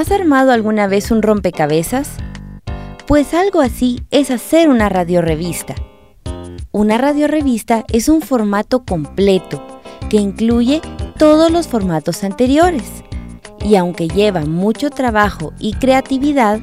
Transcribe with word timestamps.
¿Has 0.00 0.10
armado 0.12 0.52
alguna 0.52 0.86
vez 0.86 1.10
un 1.10 1.20
rompecabezas? 1.20 2.08
Pues 3.06 3.34
algo 3.34 3.60
así 3.60 4.00
es 4.10 4.30
hacer 4.30 4.70
una 4.70 4.88
radiorevista. 4.88 5.74
Una 6.72 6.96
radiorevista 6.96 7.84
es 7.92 8.08
un 8.08 8.22
formato 8.22 8.86
completo 8.86 9.62
que 10.08 10.16
incluye 10.16 10.80
todos 11.18 11.50
los 11.50 11.68
formatos 11.68 12.24
anteriores. 12.24 13.04
Y 13.62 13.76
aunque 13.76 14.08
lleva 14.08 14.46
mucho 14.46 14.88
trabajo 14.88 15.52
y 15.58 15.74
creatividad, 15.74 16.60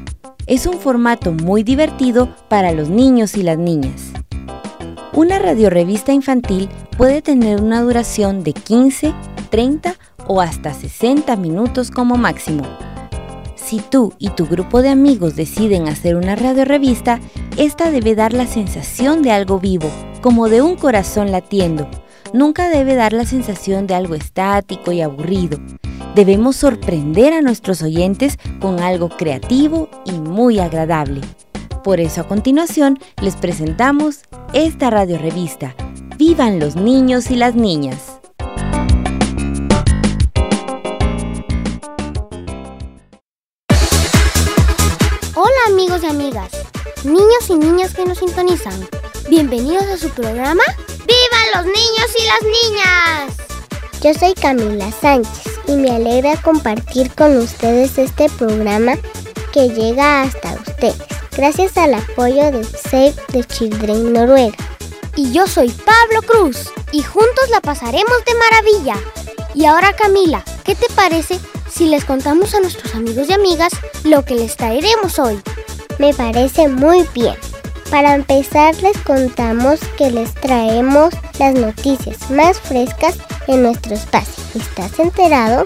es 0.48 0.66
un 0.66 0.80
formato 0.80 1.32
muy 1.32 1.62
divertido 1.62 2.36
para 2.50 2.72
los 2.72 2.90
niños 2.90 3.38
y 3.38 3.44
las 3.44 3.60
niñas. 3.60 4.14
Una 5.14 5.38
radiorevista 5.38 6.12
infantil 6.12 6.70
puede 6.98 7.22
tener 7.22 7.62
una 7.62 7.84
duración 7.84 8.44
de 8.44 8.54
15, 8.54 9.14
30 9.52 9.94
o 10.26 10.42
hasta 10.42 10.74
60 10.74 11.36
minutos 11.36 11.92
como 11.92 12.18
máximo. 12.18 12.64
Si 13.68 13.80
tú 13.80 14.14
y 14.18 14.30
tu 14.30 14.46
grupo 14.46 14.82
de 14.82 14.88
amigos 14.88 15.36
deciden 15.36 15.90
hacer 15.90 16.16
una 16.16 16.38
radiorevista, 16.38 17.20
esta 17.58 17.92
debe 17.92 18.16
dar 18.16 18.32
la 18.32 18.48
sensación 18.48 19.22
de 19.22 19.32
algo 19.32 19.60
vivo, 19.60 19.90
como 20.22 20.48
de 20.48 20.62
un 20.62 20.78
corazón 20.78 21.34
latiendo. 21.34 21.86
Nunca 22.32 22.70
debe 22.70 22.96
dar 22.96 23.12
la 23.12 23.26
sensación 23.26 23.86
de 23.86 23.94
algo 23.94 24.16
estático 24.16 24.94
y 24.94 25.02
aburrido. 25.02 25.60
Debemos 26.16 26.56
sorprender 26.56 27.34
a 27.34 27.42
nuestros 27.42 27.82
oyentes 27.82 28.38
con 28.62 28.80
algo 28.80 29.10
creativo 29.10 29.90
y 30.06 30.14
muy 30.14 30.60
agradable. 30.60 31.20
Por 31.84 32.00
eso 32.00 32.22
a 32.22 32.28
continuación 32.30 32.98
les 33.22 33.36
presentamos 33.36 34.22
esta 34.54 34.90
radiorevista. 34.92 35.76
¡Vivan 36.18 36.62
los 36.62 36.78
niños 36.78 37.32
y 37.32 37.36
las 37.36 37.54
niñas! 37.56 38.07
Niños 47.04 47.50
y 47.50 47.56
niñas 47.56 47.94
que 47.94 48.06
nos 48.06 48.18
sintonizan. 48.18 48.88
Bienvenidos 49.30 49.86
a 49.86 49.98
su 49.98 50.10
programa 50.10 50.64
¡Vivan 51.06 51.48
los 51.56 51.66
niños 51.66 52.08
y 52.20 52.26
las 52.26 52.42
niñas! 52.44 53.38
Yo 54.02 54.14
soy 54.14 54.34
Camila 54.34 54.92
Sánchez 54.92 55.60
y 55.68 55.76
me 55.76 55.92
alegra 55.92 56.42
compartir 56.42 57.14
con 57.14 57.38
ustedes 57.38 57.98
este 57.98 58.30
programa 58.30 58.94
que 59.52 59.70
llega 59.70 60.22
hasta 60.22 60.54
ustedes, 60.54 60.98
gracias 61.36 61.78
al 61.78 61.94
apoyo 61.94 62.52
de 62.52 62.64
Save 62.64 63.16
the 63.32 63.44
Children 63.44 64.14
Noruega. 64.14 64.58
Y 65.16 65.32
yo 65.32 65.48
soy 65.48 65.70
Pablo 65.70 66.22
Cruz 66.22 66.72
y 66.92 67.02
juntos 67.02 67.50
la 67.50 67.62
pasaremos 67.62 68.24
de 68.26 68.36
maravilla. 68.36 68.96
Y 69.56 69.66
ahora 69.66 69.96
Camila, 69.96 70.44
¿qué 70.64 70.76
te 70.76 70.88
parece 70.94 71.40
si 71.78 71.86
les 71.86 72.06
contamos 72.06 72.56
a 72.56 72.60
nuestros 72.60 72.96
amigos 72.96 73.30
y 73.30 73.34
amigas 73.34 73.72
lo 74.04 74.26
que 74.26 74.36
les 74.36 74.58
traeremos 74.58 75.20
hoy. 75.20 75.40
Me 76.00 76.14
parece 76.14 76.68
muy 76.68 77.06
bien. 77.14 77.36
Para 77.90 78.16
empezar 78.16 78.76
les 78.82 78.98
contamos 79.00 79.80
que 79.98 80.12
les 80.12 80.34
traemos 80.36 81.14
las 81.40 81.54
noticias 81.56 82.30
más 82.30 82.60
frescas 82.60 83.18
en 83.48 83.64
nuestro 83.64 83.96
espacio. 83.96 84.44
¿Estás 84.56 85.00
enterado? 85.00 85.66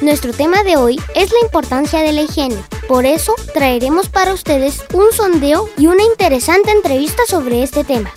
Nuestro 0.00 0.32
tema 0.32 0.62
de 0.62 0.76
hoy 0.76 1.00
es 1.14 1.32
la 1.32 1.40
importancia 1.42 2.00
de 2.00 2.12
la 2.12 2.22
higiene. 2.22 2.56
Por 2.86 3.06
eso 3.06 3.34
traeremos 3.54 4.08
para 4.08 4.34
ustedes 4.34 4.84
un 4.92 5.10
sondeo 5.12 5.68
y 5.78 5.86
una 5.86 6.02
interesante 6.02 6.70
entrevista 6.70 7.22
sobre 7.26 7.62
este 7.62 7.84
tema. 7.84 8.12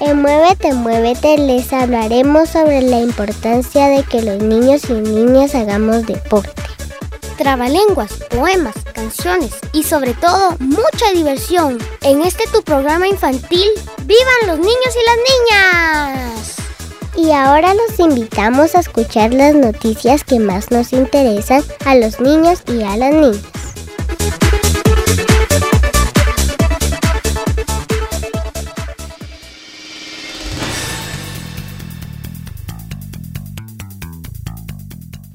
En 0.00 0.22
Muévete, 0.22 0.72
Muévete 0.72 1.38
les 1.38 1.72
hablaremos 1.72 2.48
sobre 2.48 2.82
la 2.82 3.00
importancia 3.00 3.88
de 3.88 4.04
que 4.04 4.22
los 4.22 4.42
niños 4.42 4.88
y 4.88 4.94
niñas 4.94 5.54
hagamos 5.54 6.06
deporte. 6.06 6.62
Trabalenguas, 7.38 8.14
poemas, 8.30 8.74
canciones 8.92 9.52
y 9.72 9.84
sobre 9.84 10.12
todo 10.14 10.56
mucha 10.58 11.12
diversión 11.14 11.78
en 12.02 12.22
este 12.22 12.44
tu 12.52 12.62
programa 12.62 13.06
infantil 13.06 13.68
¡Vivan 14.04 14.48
los 14.48 14.58
niños 14.58 14.72
y 14.74 15.06
las 15.06 15.16
niñas! 15.30 16.56
Y 17.16 17.30
ahora 17.30 17.74
los 17.74 17.98
invitamos 18.00 18.74
a 18.74 18.80
escuchar 18.80 19.32
las 19.32 19.54
noticias 19.54 20.24
que 20.24 20.40
más 20.40 20.72
nos 20.72 20.92
interesan 20.92 21.62
a 21.84 21.94
los 21.94 22.18
niños 22.18 22.60
y 22.66 22.82
a 22.82 22.96
las 22.96 23.14
niñas. 23.14 23.67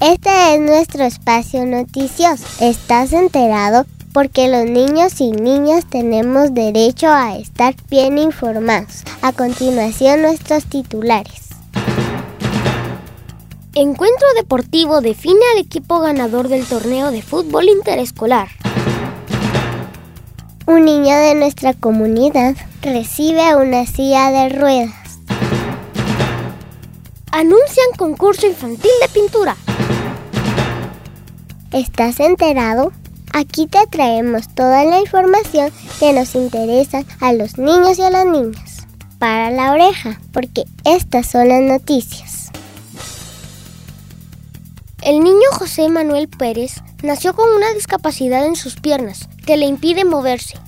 Este 0.05 0.53
es 0.53 0.59
nuestro 0.59 1.05
espacio 1.05 1.65
noticioso. 1.65 2.43
¿Estás 2.59 3.13
enterado? 3.13 3.85
Porque 4.11 4.49
los 4.49 4.65
niños 4.65 5.21
y 5.21 5.31
niñas 5.31 5.85
tenemos 5.89 6.53
derecho 6.53 7.07
a 7.07 7.37
estar 7.37 7.73
bien 7.89 8.17
informados. 8.17 9.03
A 9.21 9.31
continuación 9.31 10.21
nuestros 10.21 10.65
titulares. 10.65 11.51
Encuentro 13.75 14.27
Deportivo 14.35 14.99
define 14.99 15.39
al 15.53 15.59
equipo 15.59 16.01
ganador 16.01 16.49
del 16.49 16.65
torneo 16.65 17.09
de 17.09 17.21
fútbol 17.21 17.69
interescolar. 17.69 18.49
Un 20.67 20.83
niño 20.83 21.15
de 21.15 21.33
nuestra 21.35 21.73
comunidad 21.73 22.57
recibe 22.81 23.55
una 23.55 23.85
silla 23.85 24.31
de 24.31 24.49
ruedas. 24.49 25.19
Anuncian 27.31 27.87
concurso 27.97 28.45
infantil 28.47 28.91
de 29.01 29.07
pintura. 29.07 29.55
¿Estás 31.73 32.19
enterado? 32.19 32.91
Aquí 33.33 33.65
te 33.65 33.79
traemos 33.87 34.47
toda 34.53 34.85
la 34.85 34.99
información 34.99 35.71
que 35.99 36.13
nos 36.13 36.35
interesa 36.35 37.03
a 37.19 37.33
los 37.33 37.57
niños 37.57 37.97
y 37.97 38.03
a 38.03 38.11
las 38.11 38.27
niñas. 38.27 38.85
Para 39.17 39.49
la 39.49 39.71
oreja, 39.71 40.21
porque 40.31 40.65
estas 40.85 41.31
son 41.31 41.49
las 41.49 41.63
noticias. 41.63 42.51
El 45.01 45.21
niño 45.23 45.47
José 45.53 45.89
Manuel 45.89 46.27
Pérez 46.27 46.75
nació 47.01 47.33
con 47.33 47.49
una 47.49 47.71
discapacidad 47.71 48.45
en 48.45 48.55
sus 48.55 48.75
piernas 48.75 49.27
que 49.47 49.57
le 49.57 49.65
impide 49.65 50.05
moverse. 50.05 50.59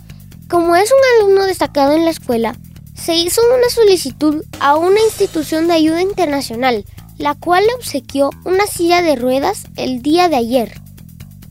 Como 0.49 0.75
es 0.75 0.91
un 0.91 1.27
alumno 1.27 1.45
destacado 1.45 1.93
en 1.93 2.05
la 2.05 2.11
escuela, 2.11 2.55
se 2.95 3.13
hizo 3.13 3.41
una 3.55 3.69
solicitud 3.69 4.43
a 4.59 4.75
una 4.75 5.01
institución 5.01 5.67
de 5.67 5.73
ayuda 5.73 6.01
internacional, 6.01 6.83
la 7.19 7.35
cual 7.35 7.63
le 7.67 7.75
obsequió 7.75 8.31
una 8.43 8.65
silla 8.65 9.03
de 9.03 9.15
ruedas 9.15 9.65
el 9.75 10.01
día 10.01 10.29
de 10.29 10.37
ayer. 10.37 10.84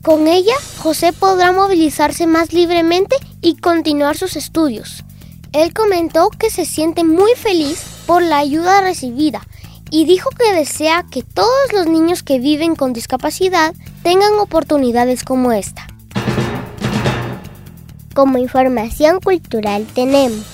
Con 0.05 0.27
ella, 0.27 0.53
José 0.77 1.13
podrá 1.13 1.51
movilizarse 1.51 2.27
más 2.27 2.53
libremente 2.53 3.15
y 3.41 3.55
continuar 3.55 4.15
sus 4.15 4.35
estudios. 4.35 5.03
Él 5.51 5.73
comentó 5.73 6.29
que 6.29 6.51
se 6.51 6.63
siente 6.65 7.03
muy 7.03 7.31
feliz 7.33 7.83
por 8.05 8.21
la 8.21 8.37
ayuda 8.37 8.81
recibida 8.81 9.41
y 9.89 10.05
dijo 10.05 10.29
que 10.29 10.53
desea 10.53 11.07
que 11.09 11.23
todos 11.23 11.73
los 11.73 11.87
niños 11.87 12.21
que 12.21 12.37
viven 12.37 12.75
con 12.75 12.93
discapacidad 12.93 13.73
tengan 14.03 14.33
oportunidades 14.33 15.23
como 15.23 15.51
esta. 15.51 15.87
Como 18.13 18.37
información 18.37 19.19
cultural 19.21 19.87
tenemos 19.95 20.45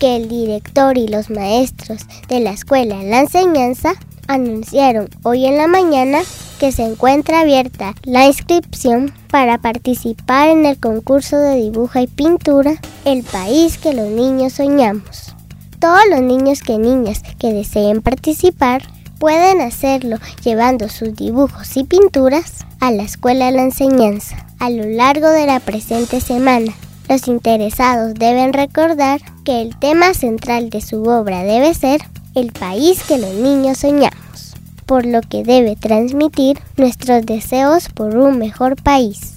que 0.00 0.16
el 0.16 0.28
director 0.28 0.98
y 0.98 1.06
los 1.06 1.30
maestros 1.30 2.06
de 2.26 2.40
la 2.40 2.50
escuela 2.50 3.00
La 3.04 3.20
Enseñanza 3.20 3.94
anunciaron 4.28 5.08
hoy 5.22 5.46
en 5.46 5.56
la 5.56 5.66
mañana 5.66 6.20
que 6.58 6.72
se 6.72 6.84
encuentra 6.84 7.40
abierta 7.40 7.94
la 8.04 8.26
inscripción 8.26 9.12
para 9.30 9.58
participar 9.58 10.48
en 10.48 10.66
el 10.66 10.78
concurso 10.78 11.38
de 11.38 11.56
dibujo 11.56 11.98
y 11.98 12.06
pintura 12.06 12.72
El 13.04 13.22
país 13.22 13.78
que 13.78 13.92
los 13.92 14.08
niños 14.08 14.54
soñamos. 14.54 15.34
Todos 15.78 16.02
los 16.10 16.22
niños 16.22 16.62
que 16.62 16.78
niñas 16.78 17.22
que 17.38 17.52
deseen 17.52 18.00
participar 18.00 18.82
pueden 19.18 19.60
hacerlo 19.60 20.18
llevando 20.42 20.88
sus 20.88 21.14
dibujos 21.14 21.76
y 21.76 21.84
pinturas 21.84 22.64
a 22.80 22.90
la 22.90 23.02
escuela 23.02 23.46
de 23.46 23.52
la 23.52 23.62
enseñanza 23.62 24.46
a 24.58 24.70
lo 24.70 24.84
largo 24.84 25.28
de 25.28 25.46
la 25.46 25.60
presente 25.60 26.20
semana. 26.20 26.72
Los 27.08 27.28
interesados 27.28 28.14
deben 28.14 28.52
recordar 28.52 29.20
que 29.44 29.62
el 29.62 29.78
tema 29.78 30.12
central 30.14 30.70
de 30.70 30.80
su 30.80 31.02
obra 31.04 31.44
debe 31.44 31.72
ser 31.74 32.00
el 32.34 32.52
país 32.52 33.02
que 33.04 33.18
los 33.18 33.32
niños 33.34 33.78
soñamos 33.78 34.25
por 34.86 35.04
lo 35.04 35.20
que 35.20 35.42
debe 35.42 35.76
transmitir 35.76 36.58
nuestros 36.76 37.26
deseos 37.26 37.88
por 37.88 38.16
un 38.16 38.38
mejor 38.38 38.80
país. 38.80 39.34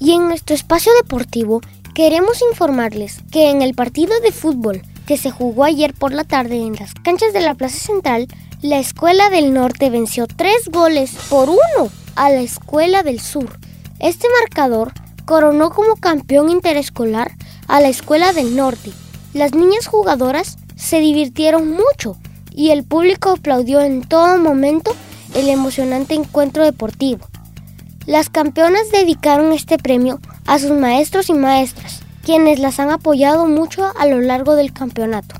Y 0.00 0.12
en 0.12 0.28
nuestro 0.28 0.56
espacio 0.56 0.92
deportivo 1.02 1.60
queremos 1.94 2.42
informarles 2.50 3.20
que 3.30 3.50
en 3.50 3.62
el 3.62 3.74
partido 3.74 4.18
de 4.20 4.32
fútbol 4.32 4.82
que 5.06 5.16
se 5.16 5.30
jugó 5.30 5.64
ayer 5.64 5.94
por 5.94 6.12
la 6.12 6.24
tarde 6.24 6.56
en 6.56 6.74
las 6.74 6.94
canchas 6.94 7.32
de 7.32 7.40
la 7.40 7.54
Plaza 7.54 7.78
Central, 7.78 8.28
la 8.62 8.78
Escuela 8.78 9.30
del 9.30 9.54
Norte 9.54 9.90
venció 9.90 10.26
tres 10.26 10.68
goles 10.70 11.16
por 11.28 11.48
uno 11.48 11.90
a 12.14 12.30
la 12.30 12.40
Escuela 12.40 13.02
del 13.02 13.20
Sur. 13.20 13.58
Este 14.00 14.26
marcador 14.40 14.92
coronó 15.24 15.70
como 15.70 15.96
campeón 15.96 16.50
interescolar 16.50 17.32
a 17.66 17.80
la 17.80 17.88
Escuela 17.88 18.32
del 18.32 18.56
Norte. 18.56 18.92
Las 19.34 19.54
niñas 19.54 19.86
jugadoras 19.86 20.56
se 20.76 21.00
divirtieron 21.00 21.70
mucho 21.70 22.16
y 22.58 22.72
el 22.72 22.82
público 22.82 23.30
aplaudió 23.30 23.80
en 23.80 24.02
todo 24.02 24.36
momento 24.36 24.90
el 25.36 25.48
emocionante 25.48 26.14
encuentro 26.14 26.64
deportivo. 26.64 27.24
Las 28.04 28.30
campeonas 28.30 28.90
dedicaron 28.90 29.52
este 29.52 29.78
premio 29.78 30.18
a 30.44 30.58
sus 30.58 30.72
maestros 30.72 31.30
y 31.30 31.34
maestras, 31.34 32.00
quienes 32.24 32.58
las 32.58 32.80
han 32.80 32.90
apoyado 32.90 33.46
mucho 33.46 33.86
a 33.96 34.06
lo 34.06 34.20
largo 34.20 34.56
del 34.56 34.72
campeonato. 34.72 35.36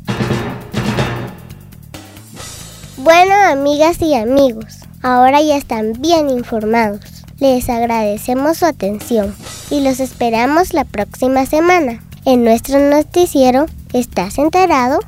Bueno, 2.98 3.34
amigas 3.50 4.00
y 4.00 4.14
amigos, 4.14 4.76
ahora 5.02 5.42
ya 5.42 5.56
están 5.56 5.94
bien 5.94 6.30
informados. 6.30 7.00
Les 7.40 7.68
agradecemos 7.68 8.58
su 8.58 8.66
atención 8.66 9.34
y 9.70 9.80
los 9.80 9.98
esperamos 9.98 10.72
la 10.72 10.84
próxima 10.84 11.46
semana. 11.46 12.00
En 12.24 12.44
nuestro 12.44 12.78
noticiero, 12.78 13.66
¿estás 13.92 14.38
enterado? 14.38 15.00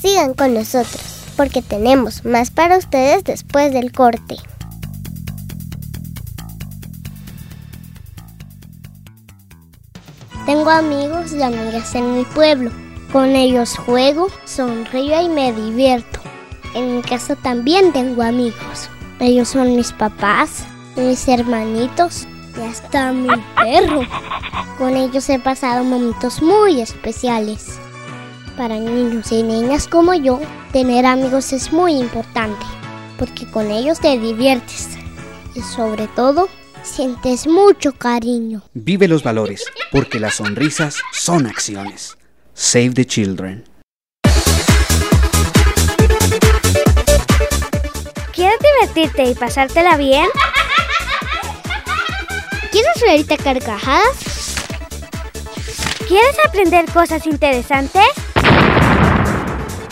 Sigan 0.00 0.34
con 0.34 0.54
nosotros, 0.54 1.15
porque 1.36 1.62
tenemos 1.62 2.24
más 2.24 2.50
para 2.50 2.78
ustedes 2.78 3.24
después 3.24 3.72
del 3.72 3.92
corte. 3.92 4.36
Tengo 10.46 10.70
amigos 10.70 11.32
y 11.32 11.42
amigas 11.42 11.94
en 11.94 12.14
mi 12.14 12.24
pueblo. 12.24 12.70
Con 13.12 13.34
ellos 13.34 13.76
juego, 13.76 14.28
sonrío 14.44 15.20
y 15.20 15.28
me 15.28 15.52
divierto. 15.52 16.20
En 16.74 16.96
mi 16.96 17.02
casa 17.02 17.34
también 17.36 17.92
tengo 17.92 18.22
amigos. 18.22 18.88
Ellos 19.18 19.48
son 19.48 19.74
mis 19.74 19.92
papás, 19.92 20.64
mis 20.94 21.26
hermanitos 21.26 22.28
y 22.56 22.60
hasta 22.60 23.12
mi 23.12 23.28
perro. 23.56 24.02
Con 24.78 24.96
ellos 24.96 25.28
he 25.30 25.38
pasado 25.38 25.82
momentos 25.84 26.42
muy 26.42 26.80
especiales. 26.80 27.80
Para 28.56 28.78
niños 28.78 29.32
y 29.32 29.42
niñas 29.42 29.86
como 29.86 30.14
yo, 30.14 30.40
tener 30.72 31.04
amigos 31.04 31.52
es 31.52 31.72
muy 31.74 31.92
importante, 31.92 32.64
porque 33.18 33.44
con 33.50 33.70
ellos 33.70 34.00
te 34.00 34.18
diviertes 34.18 34.88
y 35.54 35.60
sobre 35.60 36.06
todo 36.08 36.48
sientes 36.82 37.46
mucho 37.46 37.92
cariño. 37.92 38.62
Vive 38.72 39.08
los 39.08 39.22
valores, 39.22 39.66
porque 39.92 40.18
las 40.18 40.36
sonrisas 40.36 40.96
son 41.12 41.46
acciones. 41.46 42.16
Save 42.54 42.92
the 42.94 43.04
Children. 43.04 43.64
¿Quieres 48.32 48.58
divertirte 48.58 49.24
y 49.24 49.34
pasártela 49.34 49.98
bien? 49.98 50.26
¿Quieres 52.72 53.00
reírte 53.06 53.34
a 53.34 53.36
carcajadas? 53.36 54.16
¿Quieres 56.08 56.36
aprender 56.46 56.86
cosas 56.90 57.26
interesantes? 57.26 58.06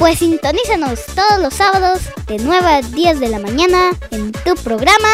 Pues 0.04 0.18
sintonízanos 0.18 1.00
todos 1.14 1.40
los 1.40 1.54
sábados 1.54 2.00
de 2.26 2.36
9 2.36 2.66
a 2.66 2.82
10 2.82 3.20
de 3.20 3.28
la 3.30 3.38
mañana 3.38 3.90
en 4.10 4.32
tu 4.32 4.54
programa 4.56 5.08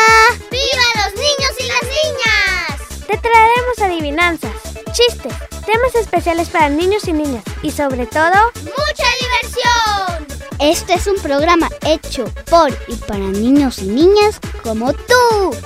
¡Viva 0.51 1.05
los 1.05 1.15
niños 1.15 1.53
y 1.61 1.69
las 1.69 1.83
niñas! 1.85 3.07
Te 3.07 3.17
traeremos 3.17 3.79
adivinanzas, 3.81 4.51
chistes, 4.91 5.33
temas 5.65 5.95
especiales 5.95 6.49
para 6.49 6.71
niños 6.71 7.07
y 7.07 7.13
niñas 7.13 7.45
y 7.63 7.71
sobre 7.71 8.05
todo 8.07 8.51
¡Mucha 8.65 9.07
diversión! 9.21 10.27
Este 10.59 10.95
es 10.95 11.07
un 11.07 11.23
programa 11.23 11.69
hecho 11.87 12.25
por 12.51 12.77
y 12.89 12.97
para 12.97 13.21
niños 13.21 13.79
y 13.79 13.87
niñas 13.87 14.41
como 14.65 14.93
tú. 14.93 15.57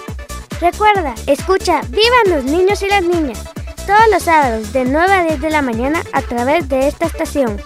Recuerda, 0.61 1.15
escucha 1.27 1.81
Vivan 1.89 2.29
los 2.29 2.45
niños 2.45 2.83
y 2.83 2.89
las 2.89 3.03
niñas 3.03 3.39
todos 3.87 4.09
los 4.11 4.23
sábados 4.23 4.73
de 4.73 4.85
9 4.85 5.13
a 5.13 5.25
10 5.25 5.41
de 5.41 5.51
la 5.51 5.61
mañana 5.61 6.03
a 6.13 6.23
través 6.23 6.69
de 6.69 6.89
esta 6.89 7.07
estación. 7.07 7.61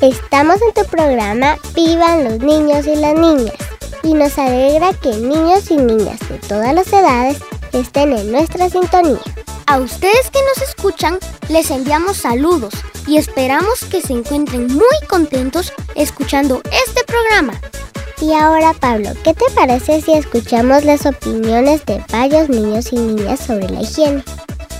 Estamos 0.00 0.62
en 0.62 0.72
tu 0.74 0.88
programa 0.88 1.58
Vivan 1.74 2.22
los 2.22 2.38
niños 2.38 2.86
y 2.86 2.94
las 2.94 3.14
niñas 3.14 3.56
y 4.04 4.14
nos 4.14 4.38
alegra 4.38 4.92
que 4.92 5.10
niños 5.10 5.72
y 5.72 5.76
niñas 5.76 6.20
de 6.28 6.38
todas 6.46 6.72
las 6.72 6.86
edades 6.92 7.38
estén 7.72 8.12
en 8.12 8.30
nuestra 8.30 8.70
sintonía. 8.70 9.18
A 9.66 9.78
ustedes 9.78 10.30
que 10.30 10.38
nos 10.38 10.68
escuchan 10.68 11.18
les 11.48 11.72
enviamos 11.72 12.18
saludos 12.18 12.74
y 13.08 13.16
esperamos 13.16 13.84
que 13.90 14.00
se 14.00 14.12
encuentren 14.12 14.68
muy 14.68 15.06
contentos 15.08 15.72
escuchando 15.96 16.62
este 16.86 17.02
programa. 17.02 17.60
Y 18.20 18.34
ahora 18.34 18.74
Pablo, 18.74 19.10
¿qué 19.24 19.34
te 19.34 19.50
parece 19.52 20.00
si 20.00 20.12
escuchamos 20.12 20.84
las 20.84 21.06
opiniones 21.06 21.84
de 21.86 22.04
varios 22.12 22.48
niños 22.48 22.92
y 22.92 22.96
niñas 23.00 23.40
sobre 23.40 23.68
la 23.68 23.80
higiene? 23.80 24.22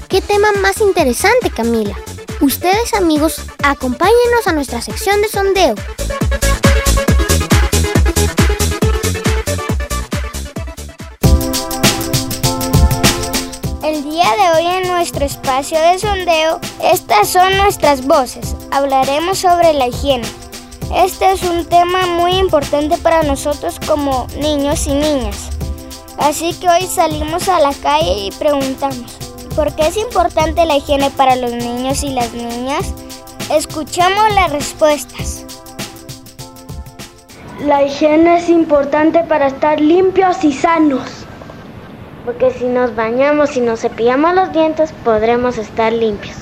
¿Qué 0.09 0.21
tema 0.21 0.53
más 0.63 0.81
interesante, 0.81 1.51
Camila? 1.51 1.97
Ustedes 2.41 2.95
amigos, 2.95 3.43
acompáñenos 3.65 4.47
a 4.47 4.53
nuestra 4.53 4.81
sección 4.81 5.21
de 5.21 5.29
sondeo. 5.29 5.75
El 13.83 14.05
día 14.05 14.27
de 14.37 14.57
hoy 14.57 14.67
en 14.67 14.89
nuestro 14.89 15.25
espacio 15.25 15.81
de 15.81 15.99
sondeo, 15.99 16.61
estas 16.81 17.29
son 17.29 17.57
nuestras 17.57 18.07
voces. 18.07 18.55
Hablaremos 18.71 19.39
sobre 19.39 19.73
la 19.73 19.89
higiene. 19.89 20.29
Este 20.95 21.33
es 21.33 21.43
un 21.43 21.65
tema 21.65 22.07
muy 22.07 22.37
importante 22.37 22.99
para 22.99 23.25
nosotros 23.25 23.81
como 23.85 24.29
niños 24.39 24.87
y 24.87 24.95
niñas. 24.95 25.51
Así 26.19 26.55
que 26.55 26.69
hoy 26.69 26.87
salimos 26.87 27.49
a 27.49 27.59
la 27.59 27.75
calle 27.75 28.27
y 28.27 28.31
preguntamos, 28.31 29.18
¿por 29.59 29.75
qué 29.75 29.89
es 29.89 29.97
importante 29.97 30.65
la 30.67 30.77
higiene 30.77 31.11
para 31.11 31.35
los 31.35 31.51
niños 31.51 32.05
y 32.05 32.11
las 32.11 32.33
niñas? 32.33 32.95
Escuchamos 33.53 34.33
las 34.33 34.53
respuestas. 34.53 35.45
La 37.65 37.83
higiene 37.83 38.37
es 38.37 38.49
importante 38.49 39.25
para 39.25 39.49
estar 39.49 39.81
limpios 39.81 40.45
y 40.45 40.53
sanos. 40.53 41.03
Porque 42.25 42.53
si 42.53 42.67
nos 42.67 42.95
bañamos 42.95 43.57
y 43.57 43.61
nos 43.61 43.81
cepillamos 43.81 44.33
los 44.37 44.53
dientes, 44.53 44.95
podremos 45.05 45.59
estar 45.59 45.93
limpios. 45.93 46.37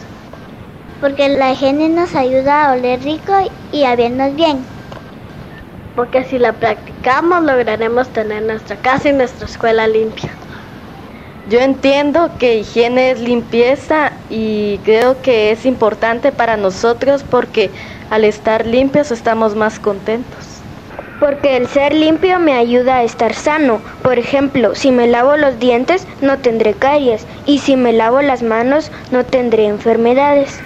Porque 1.01 1.31
la 1.31 1.53
higiene 1.53 1.89
nos 1.89 2.15
ayuda 2.15 2.67
a 2.67 2.73
oler 2.75 3.03
rico 3.03 3.33
y 3.73 3.85
a 3.85 3.97
vernos 3.97 4.35
bien. 4.35 4.63
Porque 5.95 6.23
si 6.25 6.39
la 6.39 6.53
practicamos, 6.53 7.43
lograremos 7.45 8.09
tener 8.11 8.43
nuestra 8.43 8.77
casa 8.77 9.09
y 9.09 9.15
nuestra 9.15 9.47
escuela 9.47 9.87
limpia. 9.87 10.36
Yo 11.49 11.61
entiendo 11.61 12.31
que 12.41 12.59
higiene 12.59 13.13
es 13.13 13.21
limpieza 13.21 14.11
y 14.29 14.79
creo 14.79 15.23
que 15.23 15.53
es 15.53 15.65
importante 15.65 16.33
para 16.33 16.57
nosotros 16.57 17.23
porque 17.23 17.71
al 18.11 18.25
estar 18.25 18.67
limpios 18.67 19.13
estamos 19.13 19.55
más 19.55 19.79
contentos. 19.79 20.45
Porque 21.21 21.57
el 21.57 21.69
ser 21.69 21.95
limpio 21.95 22.41
me 22.41 22.55
ayuda 22.55 22.97
a 22.97 23.05
estar 23.05 23.33
sano. 23.33 23.81
Por 24.03 24.19
ejemplo, 24.19 24.75
si 24.75 24.91
me 24.91 25.07
lavo 25.07 25.37
los 25.37 25.61
dientes 25.61 26.05
no 26.21 26.39
tendré 26.39 26.75
caries 26.75 27.25
y 27.47 27.61
si 27.61 27.77
me 27.77 27.93
lavo 27.93 28.23
las 28.23 28.43
manos 28.43 28.91
no 29.13 29.25
tendré 29.25 29.67
enfermedades. 29.67 30.59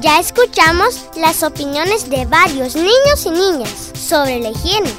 Ya 0.00 0.20
escuchamos 0.20 1.08
las 1.16 1.42
opiniones 1.42 2.08
de 2.08 2.26
varios 2.26 2.76
niños 2.76 3.26
y 3.26 3.30
niñas 3.30 3.90
sobre 3.92 4.38
la 4.38 4.50
higiene 4.50 4.90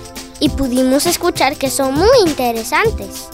y 0.42 0.50
pudimos 0.50 1.06
escuchar 1.06 1.56
que 1.56 1.70
son 1.70 1.96
muy 1.96 2.20
interesantes. 2.26 3.30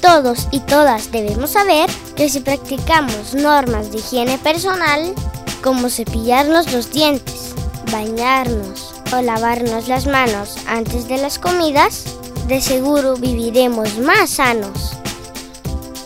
Todos 0.00 0.48
y 0.50 0.60
todas 0.60 1.12
debemos 1.12 1.50
saber 1.50 1.90
que 2.16 2.28
si 2.28 2.40
practicamos 2.40 3.34
normas 3.34 3.92
de 3.92 3.98
higiene 3.98 4.38
personal, 4.38 5.14
como 5.62 5.90
cepillarnos 5.90 6.72
los 6.72 6.90
dientes, 6.90 7.54
bañarnos, 7.92 8.90
o 9.12 9.20
lavarnos 9.20 9.88
las 9.88 10.06
manos 10.06 10.56
antes 10.66 11.08
de 11.08 11.18
las 11.18 11.38
comidas, 11.38 12.04
de 12.46 12.60
seguro 12.60 13.16
viviremos 13.16 13.98
más 13.98 14.30
sanos. 14.30 14.92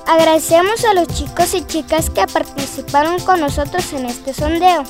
Agradecemos 0.07 0.85
a 0.85 0.95
los 0.95 1.09
chicos 1.09 1.55
y 1.55 1.65
chicas 1.65 2.11
que 2.11 2.27
participaron 2.27 3.19
con 3.21 3.41
nosotros 3.41 3.93
en 3.93 4.07
este 4.07 4.35
sondeo. 4.35 4.85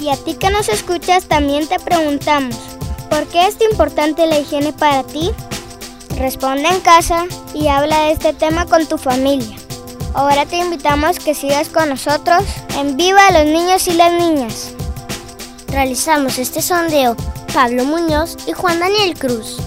Y 0.00 0.10
a 0.10 0.16
ti 0.16 0.34
que 0.34 0.50
nos 0.50 0.68
escuchas 0.68 1.24
también 1.24 1.66
te 1.66 1.78
preguntamos, 1.78 2.56
¿por 3.08 3.26
qué 3.26 3.46
es 3.46 3.56
importante 3.70 4.26
la 4.26 4.38
higiene 4.38 4.72
para 4.72 5.02
ti? 5.04 5.32
Responde 6.18 6.68
en 6.68 6.80
casa 6.80 7.26
y 7.54 7.68
habla 7.68 8.00
de 8.00 8.10
este 8.10 8.32
tema 8.32 8.66
con 8.66 8.84
tu 8.86 8.98
familia. 8.98 9.56
Ahora 10.14 10.46
te 10.46 10.56
invitamos 10.56 11.20
que 11.20 11.32
sigas 11.32 11.68
con 11.68 11.90
nosotros 11.90 12.42
en 12.76 12.96
Viva 12.96 13.30
los 13.30 13.44
niños 13.44 13.86
y 13.86 13.92
las 13.92 14.12
niñas. 14.12 14.72
Realizamos 15.68 16.38
este 16.38 16.60
sondeo 16.60 17.14
Pablo 17.54 17.84
Muñoz 17.84 18.36
y 18.48 18.52
Juan 18.52 18.80
Daniel 18.80 19.16
Cruz. 19.16 19.58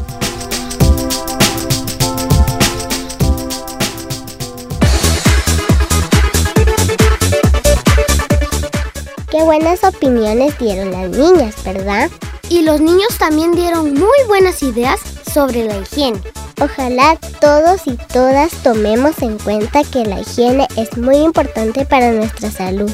Qué 9.31 9.41
buenas 9.41 9.85
opiniones 9.85 10.59
dieron 10.59 10.91
las 10.91 11.09
niñas, 11.11 11.55
¿verdad? 11.63 12.09
Y 12.49 12.63
los 12.63 12.81
niños 12.81 13.17
también 13.17 13.53
dieron 13.53 13.93
muy 13.93 14.17
buenas 14.27 14.61
ideas 14.63 14.99
sobre 15.33 15.63
la 15.63 15.77
higiene. 15.77 16.19
Ojalá 16.59 17.17
todos 17.39 17.81
y 17.85 17.97
todas 18.11 18.51
tomemos 18.63 19.21
en 19.21 19.37
cuenta 19.37 19.83
que 19.83 20.05
la 20.05 20.21
higiene 20.21 20.67
es 20.75 20.97
muy 20.97 21.17
importante 21.17 21.85
para 21.85 22.11
nuestra 22.11 22.51
salud. 22.51 22.91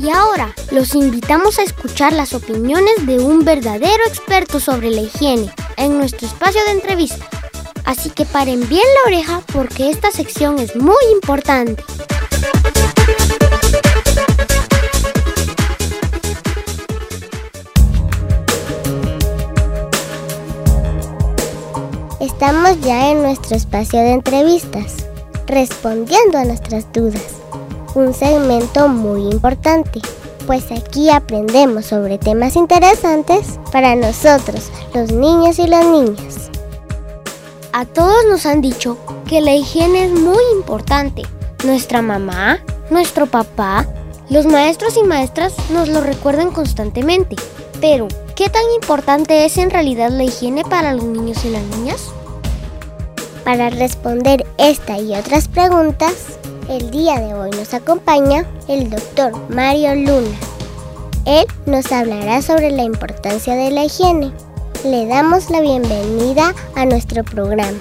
Y 0.00 0.10
ahora 0.10 0.54
los 0.70 0.94
invitamos 0.94 1.58
a 1.58 1.62
escuchar 1.62 2.12
las 2.12 2.32
opiniones 2.32 3.06
de 3.06 3.18
un 3.18 3.44
verdadero 3.44 4.02
experto 4.06 4.58
sobre 4.58 4.90
la 4.90 5.02
higiene 5.02 5.52
en 5.76 5.98
nuestro 5.98 6.26
espacio 6.26 6.64
de 6.64 6.72
entrevista. 6.72 7.28
Así 7.84 8.10
que 8.10 8.24
paren 8.24 8.66
bien 8.68 8.84
la 9.02 9.08
oreja 9.08 9.42
porque 9.52 9.90
esta 9.90 10.10
sección 10.10 10.58
es 10.58 10.74
muy 10.76 11.04
importante. 11.12 11.82
Estamos 22.40 22.80
ya 22.80 23.10
en 23.10 23.22
nuestro 23.22 23.54
espacio 23.54 24.00
de 24.00 24.12
entrevistas, 24.12 25.04
respondiendo 25.46 26.38
a 26.38 26.44
nuestras 26.46 26.90
dudas 26.90 27.34
un 27.94 28.14
segmento 28.14 28.88
muy 28.88 29.30
importante, 29.30 30.00
pues 30.46 30.72
aquí 30.72 31.10
aprendemos 31.10 31.84
sobre 31.84 32.16
temas 32.16 32.56
interesantes 32.56 33.58
para 33.70 33.94
nosotros, 33.94 34.70
los 34.94 35.12
niños 35.12 35.58
y 35.58 35.66
las 35.66 35.84
niñas. 35.84 36.50
A 37.74 37.84
todos 37.84 38.24
nos 38.26 38.46
han 38.46 38.62
dicho 38.62 38.96
que 39.28 39.42
la 39.42 39.54
higiene 39.54 40.06
es 40.06 40.10
muy 40.10 40.42
importante. 40.54 41.24
Nuestra 41.66 42.00
mamá, 42.00 42.60
nuestro 42.88 43.26
papá, 43.26 43.86
los 44.30 44.46
maestros 44.46 44.96
y 44.96 45.02
maestras 45.02 45.52
nos 45.74 45.90
lo 45.90 46.00
recuerdan 46.00 46.52
constantemente. 46.52 47.36
Pero, 47.82 48.08
¿qué 48.34 48.48
tan 48.48 48.64
importante 48.76 49.44
es 49.44 49.58
en 49.58 49.68
realidad 49.68 50.08
la 50.08 50.24
higiene 50.24 50.64
para 50.64 50.94
los 50.94 51.04
niños 51.04 51.44
y 51.44 51.50
las 51.50 51.64
niñas? 51.64 52.14
Para 53.50 53.68
responder 53.68 54.46
esta 54.58 55.00
y 55.00 55.12
otras 55.12 55.48
preguntas, 55.48 56.38
el 56.68 56.92
día 56.92 57.18
de 57.18 57.34
hoy 57.34 57.50
nos 57.50 57.74
acompaña 57.74 58.46
el 58.68 58.88
doctor 58.90 59.32
Mario 59.50 59.96
Luna. 59.96 60.36
Él 61.26 61.46
nos 61.66 61.90
hablará 61.90 62.42
sobre 62.42 62.70
la 62.70 62.84
importancia 62.84 63.56
de 63.56 63.72
la 63.72 63.86
higiene. 63.86 64.30
Le 64.84 65.04
damos 65.06 65.50
la 65.50 65.60
bienvenida 65.60 66.54
a 66.76 66.86
nuestro 66.86 67.24
programa. 67.24 67.76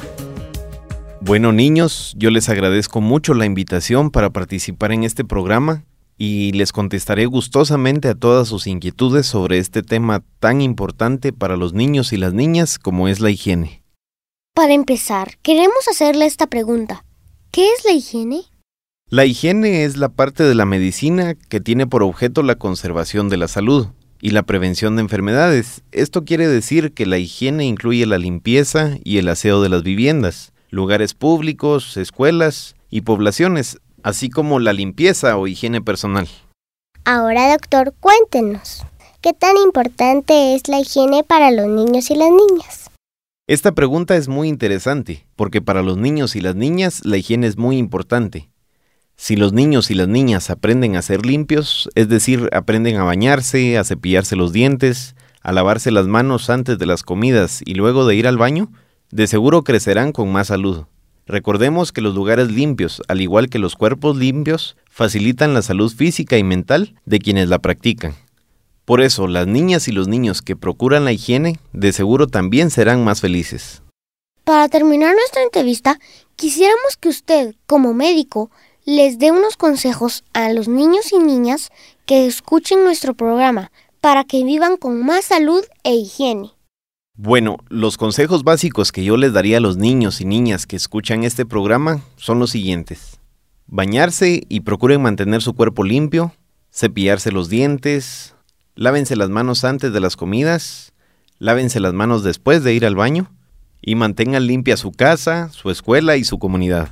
Bueno 1.22 1.52
niños, 1.52 2.16
yo 2.18 2.32
les 2.32 2.50
agradezco 2.50 3.00
mucho 3.00 3.36
la 3.36 3.46
invitación 3.46 4.10
para 4.10 4.32
participar 4.32 4.92
en 4.92 5.04
este 5.04 5.24
programa 5.24 5.84
y 6.18 6.52
les 6.54 6.72
contestaré 6.72 7.28
gustosamente 7.28 8.08
a 8.08 8.16
todas 8.16 8.48
sus 8.48 8.66
inquietudes 8.66 9.28
sobre 9.28 9.60
este 9.60 9.84
tema 9.84 10.24
tan 10.40 10.62
importante 10.62 11.32
para 11.32 11.58
los 11.58 11.74
niños 11.74 12.12
y 12.12 12.18
las 12.18 12.34
niñas 12.34 12.80
como 12.80 13.08
es 13.08 13.20
la 13.20 13.30
higiene. 13.30 13.84
Para 14.60 14.74
empezar, 14.74 15.38
queremos 15.42 15.88
hacerle 15.90 16.26
esta 16.26 16.46
pregunta. 16.48 17.06
¿Qué 17.50 17.72
es 17.72 17.86
la 17.86 17.94
higiene? 17.94 18.42
La 19.08 19.24
higiene 19.24 19.86
es 19.86 19.96
la 19.96 20.10
parte 20.10 20.44
de 20.44 20.54
la 20.54 20.66
medicina 20.66 21.34
que 21.34 21.62
tiene 21.62 21.88
por 21.88 22.04
objeto 22.04 22.44
la 22.44 22.56
conservación 22.56 23.30
de 23.30 23.38
la 23.38 23.48
salud 23.48 23.88
y 24.20 24.32
la 24.32 24.44
prevención 24.44 24.98
de 24.98 25.04
enfermedades. 25.04 25.82
Esto 25.94 26.26
quiere 26.26 26.50
decir 26.50 26.94
que 26.94 27.06
la 27.06 27.20
higiene 27.20 27.64
incluye 27.64 28.06
la 28.06 28.18
limpieza 28.18 28.98
y 29.06 29.18
el 29.20 29.30
aseo 29.30 29.62
de 29.62 29.70
las 29.70 29.84
viviendas, 29.84 30.52
lugares 30.72 31.14
públicos, 31.14 31.96
escuelas 31.96 32.76
y 32.90 33.04
poblaciones, 33.04 33.78
así 34.04 34.30
como 34.30 34.60
la 34.60 34.74
limpieza 34.74 35.38
o 35.38 35.48
higiene 35.48 35.82
personal. 35.82 36.28
Ahora, 37.06 37.50
doctor, 37.50 37.94
cuéntenos, 38.02 38.84
¿qué 39.22 39.32
tan 39.32 39.56
importante 39.56 40.54
es 40.54 40.68
la 40.68 40.82
higiene 40.82 41.24
para 41.24 41.50
los 41.50 41.68
niños 41.68 42.12
y 42.12 42.16
las 42.16 42.30
niñas? 42.30 42.79
Esta 43.50 43.72
pregunta 43.72 44.16
es 44.16 44.28
muy 44.28 44.48
interesante, 44.48 45.26
porque 45.36 45.60
para 45.60 45.82
los 45.82 45.98
niños 45.98 46.36
y 46.36 46.40
las 46.40 46.54
niñas 46.54 47.04
la 47.04 47.18
higiene 47.18 47.48
es 47.48 47.58
muy 47.58 47.78
importante. 47.78 48.52
Si 49.16 49.36
los 49.36 49.54
niños 49.54 49.90
y 49.90 49.96
las 49.96 50.08
niñas 50.08 50.52
aprenden 50.52 50.96
a 50.96 51.02
ser 51.02 51.26
limpios, 51.26 51.90
es 51.96 52.08
decir, 52.10 52.48
aprenden 52.54 52.98
a 52.98 53.04
bañarse, 53.06 53.80
a 53.80 53.84
cepillarse 53.84 54.36
los 54.36 54.54
dientes, 54.54 55.16
a 55.42 55.52
lavarse 55.52 55.90
las 55.90 56.06
manos 56.06 56.52
antes 56.52 56.78
de 56.78 56.86
las 56.86 57.02
comidas 57.02 57.64
y 57.66 57.74
luego 57.74 58.06
de 58.06 58.16
ir 58.16 58.28
al 58.28 58.38
baño, 58.38 58.72
de 59.10 59.26
seguro 59.26 59.64
crecerán 59.64 60.12
con 60.12 60.32
más 60.32 60.50
salud. 60.50 60.86
Recordemos 61.26 61.92
que 61.92 62.02
los 62.02 62.14
lugares 62.14 62.52
limpios, 62.52 63.02
al 63.08 63.20
igual 63.20 63.50
que 63.50 63.58
los 63.58 63.76
cuerpos 63.76 64.16
limpios, 64.16 64.78
facilitan 64.92 65.56
la 65.56 65.64
salud 65.64 65.92
física 65.92 66.38
y 66.38 66.44
mental 66.44 66.94
de 67.06 67.18
quienes 67.18 67.50
la 67.50 67.58
practican. 67.58 68.14
Por 68.90 69.02
eso, 69.02 69.28
las 69.28 69.46
niñas 69.46 69.88
y 69.88 69.92
los 69.92 70.08
niños 70.08 70.42
que 70.42 70.56
procuran 70.56 71.06
la 71.06 71.12
higiene, 71.12 71.60
de 71.74 71.94
seguro 71.94 72.26
también 72.26 72.72
serán 72.72 73.04
más 73.04 73.22
felices. 73.22 73.84
Para 74.44 74.68
terminar 74.68 75.14
nuestra 75.14 75.44
entrevista, 75.44 76.00
quisiéramos 76.36 76.98
que 77.00 77.10
usted, 77.10 77.54
como 77.68 77.94
médico, 77.94 78.50
les 78.86 79.20
dé 79.20 79.30
unos 79.30 79.58
consejos 79.58 80.24
a 80.34 80.52
los 80.54 80.68
niños 80.68 81.14
y 81.14 81.20
niñas 81.20 81.70
que 82.08 82.26
escuchen 82.26 82.84
nuestro 82.84 83.14
programa 83.14 83.72
para 84.02 84.24
que 84.24 84.44
vivan 84.44 84.76
con 84.76 85.06
más 85.06 85.26
salud 85.26 85.64
e 85.84 85.94
higiene. 85.94 86.50
Bueno, 87.16 87.58
los 87.68 87.96
consejos 87.96 88.44
básicos 88.44 88.92
que 88.92 89.04
yo 89.04 89.18
les 89.18 89.34
daría 89.34 89.58
a 89.58 89.62
los 89.62 89.78
niños 89.78 90.20
y 90.20 90.26
niñas 90.26 90.66
que 90.66 90.78
escuchan 90.78 91.24
este 91.24 91.46
programa 91.46 92.02
son 92.16 92.40
los 92.40 92.50
siguientes. 92.50 93.20
Bañarse 93.68 94.42
y 94.50 94.62
procuren 94.62 95.04
mantener 95.04 95.44
su 95.44 95.54
cuerpo 95.54 95.84
limpio, 95.84 96.34
cepillarse 96.72 97.32
los 97.32 97.50
dientes, 97.50 98.34
lávense 98.76 99.16
las 99.16 99.30
manos 99.30 99.64
antes 99.64 99.94
de 99.94 100.00
las 100.00 100.16
comidas, 100.16 100.94
lávense 101.38 101.80
las 101.80 101.94
manos 101.94 102.24
después 102.24 102.64
de 102.64 102.74
ir 102.74 102.86
al 102.86 102.96
baño 102.96 103.32
y 103.82 103.96
mantengan 103.96 104.48
limpia 104.48 104.78
su 104.78 104.92
casa, 104.92 105.50
su 105.52 105.70
escuela 105.70 106.18
y 106.18 106.24
su 106.24 106.40
comunidad. 106.40 106.90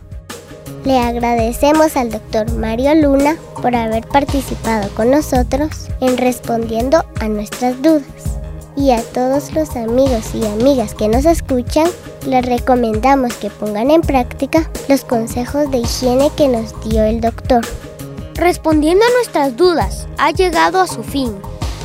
Le 0.86 1.00
agradecemos 1.00 1.98
al 1.98 2.12
doctor 2.12 2.50
Mario 2.54 2.96
Luna 2.96 3.36
por 3.62 3.76
haber 3.76 4.08
participado 4.08 4.90
con 4.96 5.12
nosotros 5.12 5.88
en 6.00 6.18
respondiendo 6.18 7.04
a 7.20 7.28
nuestras 7.28 7.82
dudas. 7.82 8.38
Y 8.78 8.92
a 8.92 9.02
todos 9.02 9.54
los 9.54 9.76
amigos 9.76 10.36
y 10.36 10.46
amigas 10.46 10.94
que 10.94 11.08
nos 11.08 11.26
escuchan, 11.26 11.88
les 12.28 12.46
recomendamos 12.46 13.34
que 13.34 13.50
pongan 13.50 13.90
en 13.90 14.02
práctica 14.02 14.70
los 14.88 15.04
consejos 15.04 15.70
de 15.72 15.80
higiene 15.80 16.30
que 16.38 16.48
nos 16.48 16.80
dio 16.88 17.04
el 17.04 17.20
doctor. 17.20 17.66
Respondiendo 18.36 19.04
a 19.04 19.14
nuestras 19.18 19.58
dudas, 19.58 20.08
ha 20.20 20.32
llegado 20.32 20.80
a 20.80 20.88
su 20.88 21.04
fin, 21.04 21.34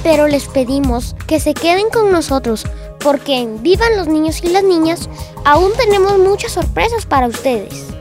pero 0.03 0.29
les 0.29 0.47
pedimos 0.47 1.15
que 1.27 1.41
se 1.41 1.55
queden 1.55 1.89
con 1.91 2.11
nosotros 2.13 2.65
porque 3.01 3.39
en 3.39 3.63
Vivan 3.63 3.97
los 3.97 4.09
niños 4.09 4.43
y 4.43 4.49
las 4.49 4.63
niñas 4.63 5.09
aún 5.45 5.73
tenemos 5.77 6.19
muchas 6.19 6.53
sorpresas 6.53 7.07
para 7.07 7.27
ustedes. 7.27 7.93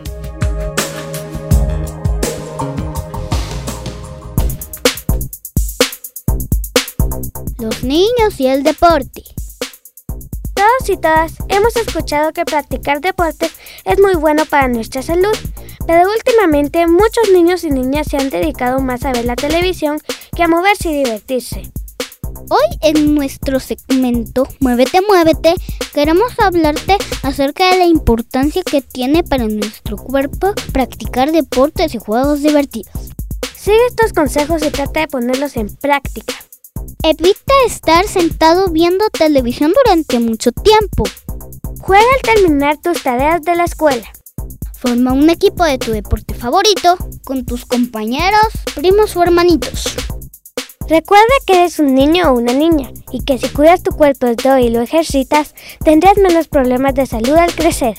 los 7.62 7.84
niños 7.84 8.40
y 8.40 8.48
el 8.48 8.64
deporte. 8.64 9.24
Todos 10.56 10.90
y 10.90 10.98
todas 10.98 11.34
hemos 11.48 11.76
escuchado 11.76 12.34
que 12.34 12.44
practicar 12.44 13.02
deportes 13.02 13.52
es 13.86 14.00
muy 14.00 14.16
bueno 14.16 14.46
para 14.46 14.68
nuestra 14.68 15.04
salud, 15.04 15.38
pero 15.86 16.10
últimamente 16.10 16.88
muchos 16.88 17.32
niños 17.32 17.64
y 17.64 17.70
niñas 17.70 18.08
se 18.10 18.18
han 18.18 18.32
dedicado 18.32 18.80
más 18.80 19.06
a 19.06 19.12
ver 19.12 19.26
la 19.26 19.36
televisión 19.36 20.00
que 20.36 20.44
a 20.44 20.48
moverse 20.48 20.90
y 20.90 21.04
divertirse. 21.04 21.72
Hoy 22.50 22.78
en 22.82 23.16
nuestro 23.16 23.60
segmento 23.60 24.48
Muévete, 24.60 25.00
muévete, 25.08 25.54
queremos 25.94 26.32
hablarte 26.40 26.98
acerca 27.24 27.72
de 27.72 27.78
la 27.78 27.86
importancia 27.86 28.64
que 28.64 28.82
tiene 28.82 29.24
para 29.24 29.48
nuestro 29.48 29.98
cuerpo 29.98 30.54
practicar 30.72 31.32
deportes 31.32 31.94
y 31.96 32.00
juegos 32.00 32.42
divertidos. 32.42 32.94
Sigue 33.56 33.86
estos 33.88 34.14
consejos 34.14 34.64
y 34.66 34.72
trata 34.72 35.02
de 35.02 35.08
ponerlos 35.08 35.56
en 35.58 35.76
práctica. 35.76 36.34
Evita 37.04 37.54
estar 37.68 38.08
sentado 38.08 38.70
viendo 38.70 39.06
televisión 39.10 39.74
durante 39.84 40.20
mucho 40.20 40.52
tiempo. 40.52 41.04
Juega 41.82 42.06
al 42.16 42.36
terminar 42.36 42.78
tus 42.78 43.04
tareas 43.04 43.42
de 43.42 43.56
la 43.56 43.66
escuela. 43.66 44.12
Forma 44.74 45.14
un 45.14 45.30
equipo 45.30 45.64
de 45.64 45.78
tu 45.78 45.92
deporte 45.92 46.34
favorito 46.34 46.98
con 47.24 47.46
tus 47.46 47.66
compañeros, 47.66 48.48
primos 48.76 49.16
o 49.16 49.24
hermanitos. 49.24 49.86
Recuerda 50.92 51.34
que 51.48 51.54
eres 51.54 51.80
un 51.80 51.96
niño 51.96 52.30
o 52.30 52.34
una 52.34 52.52
niña 52.52 52.92
y 53.14 53.24
que 53.24 53.38
si 53.38 53.48
cuidas 53.48 53.82
tu 53.82 53.92
cuerpo 53.92 54.28
hoy 54.28 54.66
y 54.66 54.70
lo 54.70 54.82
ejercitas, 54.82 55.56
tendrás 55.86 56.18
menos 56.18 56.50
problemas 56.50 56.94
de 56.96 57.06
salud 57.06 57.38
al 57.38 57.56
crecer. 57.56 57.98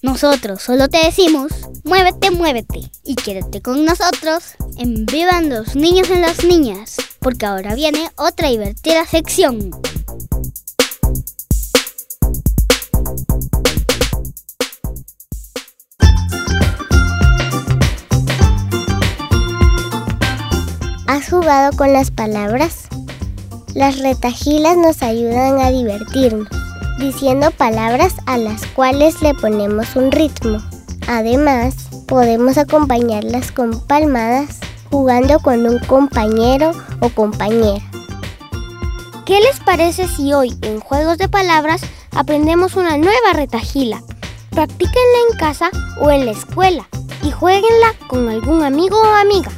Nosotros 0.00 0.62
solo 0.62 0.88
te 0.88 1.04
decimos, 1.04 1.52
muévete, 1.84 2.30
muévete 2.30 2.80
y 3.04 3.14
quédate 3.14 3.60
con 3.60 3.84
nosotros 3.84 4.54
en 4.78 5.04
Vivan 5.04 5.50
los 5.50 5.76
niños 5.76 6.08
y 6.08 6.18
las 6.18 6.44
niñas, 6.44 6.96
porque 7.18 7.44
ahora 7.44 7.74
viene 7.74 8.08
otra 8.16 8.48
divertida 8.48 9.04
sección. 9.04 9.70
¿Has 21.18 21.30
jugado 21.30 21.76
con 21.76 21.92
las 21.92 22.12
palabras? 22.12 22.86
Las 23.74 23.98
retajilas 23.98 24.76
nos 24.76 25.02
ayudan 25.02 25.58
a 25.58 25.68
divertirnos 25.68 26.46
diciendo 27.00 27.50
palabras 27.50 28.14
a 28.26 28.38
las 28.38 28.64
cuales 28.66 29.20
le 29.20 29.34
ponemos 29.34 29.96
un 29.96 30.12
ritmo. 30.12 30.58
Además, 31.08 31.74
podemos 32.06 32.56
acompañarlas 32.56 33.50
con 33.50 33.80
palmadas 33.80 34.60
jugando 34.92 35.40
con 35.40 35.66
un 35.66 35.80
compañero 35.80 36.70
o 37.00 37.08
compañera. 37.08 37.84
¿Qué 39.26 39.40
les 39.40 39.58
parece 39.58 40.06
si 40.06 40.32
hoy 40.32 40.56
en 40.62 40.78
Juegos 40.78 41.18
de 41.18 41.28
Palabras 41.28 41.80
aprendemos 42.12 42.76
una 42.76 42.96
nueva 42.96 43.32
retagila? 43.32 44.04
Practíquenla 44.50 45.18
en 45.32 45.36
casa 45.36 45.70
o 46.00 46.12
en 46.12 46.26
la 46.26 46.30
escuela 46.30 46.88
y 47.24 47.32
jueguenla 47.32 47.94
con 48.06 48.28
algún 48.28 48.62
amigo 48.62 49.00
o 49.00 49.14
amiga. 49.16 49.50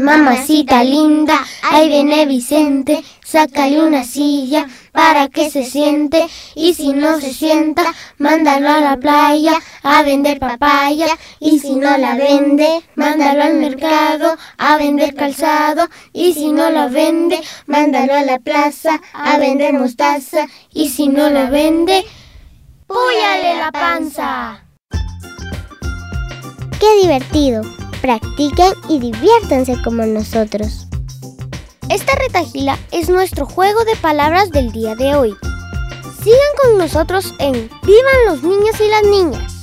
Mamacita 0.00 0.82
linda, 0.82 1.44
ahí 1.62 1.88
viene 1.88 2.24
Vicente, 2.24 3.04
sácale 3.22 3.82
una 3.82 4.02
silla 4.02 4.66
para 4.92 5.28
que 5.28 5.50
se 5.50 5.62
siente 5.62 6.26
y 6.54 6.72
si 6.72 6.94
no 6.94 7.20
se 7.20 7.34
sienta, 7.34 7.82
mándalo 8.16 8.70
a 8.70 8.80
la 8.80 8.96
playa 8.96 9.58
a 9.82 10.02
vender 10.02 10.38
papaya 10.38 11.06
y 11.38 11.58
si 11.58 11.74
no 11.74 11.98
la 11.98 12.14
vende, 12.14 12.82
mándalo 12.94 13.42
al 13.42 13.54
mercado 13.54 14.38
a 14.56 14.78
vender 14.78 15.14
calzado 15.14 15.86
y 16.14 16.32
si 16.32 16.50
no 16.50 16.70
la 16.70 16.86
vende, 16.86 17.38
mándalo 17.66 18.14
a 18.14 18.22
la 18.22 18.38
plaza 18.38 19.02
a 19.12 19.36
vender 19.36 19.74
mostaza 19.74 20.46
y 20.72 20.88
si 20.88 21.08
no 21.08 21.28
la 21.28 21.50
vende, 21.50 22.06
púyale 22.86 23.58
la 23.58 23.70
panza. 23.70 24.64
¡Qué 26.80 27.02
divertido! 27.02 27.89
Practiquen 28.00 28.72
y 28.88 28.98
diviértanse 28.98 29.80
como 29.82 30.04
nosotros. 30.06 30.86
Esta 31.88 32.14
retagila 32.14 32.78
es 32.92 33.08
nuestro 33.08 33.46
juego 33.46 33.84
de 33.84 33.96
palabras 33.96 34.50
del 34.50 34.72
día 34.72 34.94
de 34.94 35.14
hoy. 35.14 35.36
Sigan 36.22 36.38
con 36.62 36.78
nosotros 36.78 37.34
en 37.38 37.52
Vivan 37.82 38.24
los 38.26 38.42
niños 38.42 38.80
y 38.80 38.88
las 38.88 39.02
niñas. 39.02 39.60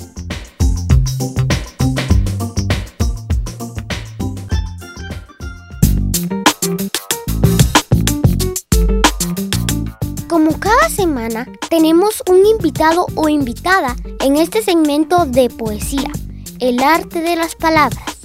Como 10.28 10.60
cada 10.60 10.90
semana, 10.90 11.48
tenemos 11.70 12.22
un 12.30 12.46
invitado 12.46 13.08
o 13.16 13.30
invitada 13.30 13.96
en 14.20 14.36
este 14.36 14.62
segmento 14.62 15.26
de 15.26 15.50
poesía, 15.50 16.12
el 16.60 16.84
arte 16.84 17.22
de 17.22 17.38
las 17.38 17.56
palabras. 17.56 18.17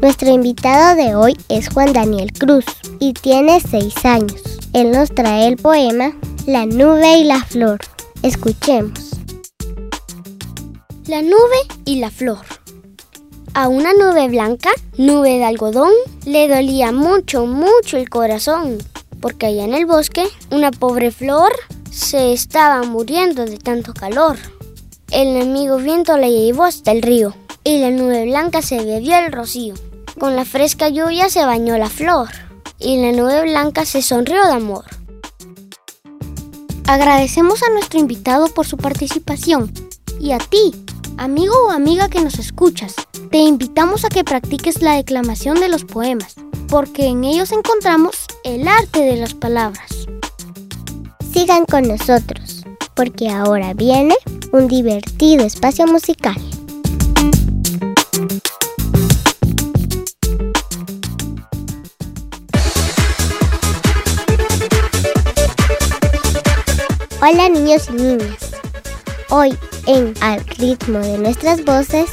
Nuestro 0.00 0.30
invitado 0.30 0.96
de 0.96 1.14
hoy 1.14 1.36
es 1.50 1.68
Juan 1.68 1.92
Daniel 1.92 2.32
Cruz 2.32 2.64
y 3.00 3.12
tiene 3.12 3.60
seis 3.60 3.94
años. 4.06 4.40
Él 4.72 4.92
nos 4.92 5.14
trae 5.14 5.46
el 5.46 5.58
poema 5.58 6.16
La 6.46 6.64
nube 6.64 7.18
y 7.18 7.24
la 7.24 7.44
flor. 7.44 7.80
Escuchemos. 8.22 9.10
La 11.06 11.20
nube 11.20 11.60
y 11.84 11.96
la 11.96 12.10
flor. 12.10 12.46
A 13.52 13.68
una 13.68 13.92
nube 13.92 14.26
blanca, 14.28 14.70
nube 14.96 15.36
de 15.36 15.44
algodón, 15.44 15.92
le 16.24 16.48
dolía 16.48 16.92
mucho, 16.92 17.44
mucho 17.44 17.98
el 17.98 18.08
corazón, 18.08 18.78
porque 19.20 19.46
allá 19.46 19.64
en 19.64 19.74
el 19.74 19.84
bosque 19.84 20.24
una 20.50 20.70
pobre 20.70 21.10
flor 21.10 21.52
se 21.90 22.32
estaba 22.32 22.84
muriendo 22.84 23.44
de 23.44 23.58
tanto 23.58 23.92
calor. 23.92 24.38
El 25.10 25.28
enemigo 25.28 25.76
viento 25.76 26.16
la 26.16 26.30
llevó 26.30 26.64
hasta 26.64 26.90
el 26.90 27.02
río 27.02 27.34
y 27.64 27.80
la 27.80 27.90
nube 27.90 28.24
blanca 28.24 28.62
se 28.62 28.82
bebió 28.82 29.18
el 29.18 29.30
rocío. 29.30 29.74
Con 30.20 30.36
la 30.36 30.44
fresca 30.44 30.90
lluvia 30.90 31.30
se 31.30 31.46
bañó 31.46 31.78
la 31.78 31.88
flor 31.88 32.28
y 32.78 32.98
la 33.00 33.10
nube 33.10 33.40
blanca 33.40 33.86
se 33.86 34.02
sonrió 34.02 34.44
de 34.44 34.52
amor. 34.52 34.84
Agradecemos 36.86 37.62
a 37.62 37.70
nuestro 37.70 37.98
invitado 37.98 38.48
por 38.48 38.66
su 38.66 38.76
participación 38.76 39.72
y 40.20 40.32
a 40.32 40.38
ti, 40.38 40.74
amigo 41.16 41.54
o 41.66 41.70
amiga 41.70 42.10
que 42.10 42.20
nos 42.20 42.38
escuchas, 42.38 42.96
te 43.30 43.38
invitamos 43.38 44.04
a 44.04 44.10
que 44.10 44.22
practiques 44.22 44.82
la 44.82 44.96
declamación 44.96 45.58
de 45.58 45.70
los 45.70 45.86
poemas, 45.86 46.34
porque 46.68 47.06
en 47.06 47.24
ellos 47.24 47.50
encontramos 47.50 48.26
el 48.44 48.68
arte 48.68 49.00
de 49.00 49.16
las 49.16 49.32
palabras. 49.32 50.06
Sigan 51.32 51.64
con 51.64 51.88
nosotros, 51.88 52.66
porque 52.94 53.30
ahora 53.30 53.72
viene 53.72 54.16
un 54.52 54.68
divertido 54.68 55.46
espacio 55.46 55.86
musical. 55.86 56.36
Hola 67.22 67.50
niños 67.50 67.86
y 67.90 67.92
niñas. 67.92 68.52
Hoy 69.28 69.54
en 69.86 70.14
Al 70.22 70.42
ritmo 70.56 71.00
de 71.00 71.18
nuestras 71.18 71.62
voces 71.66 72.08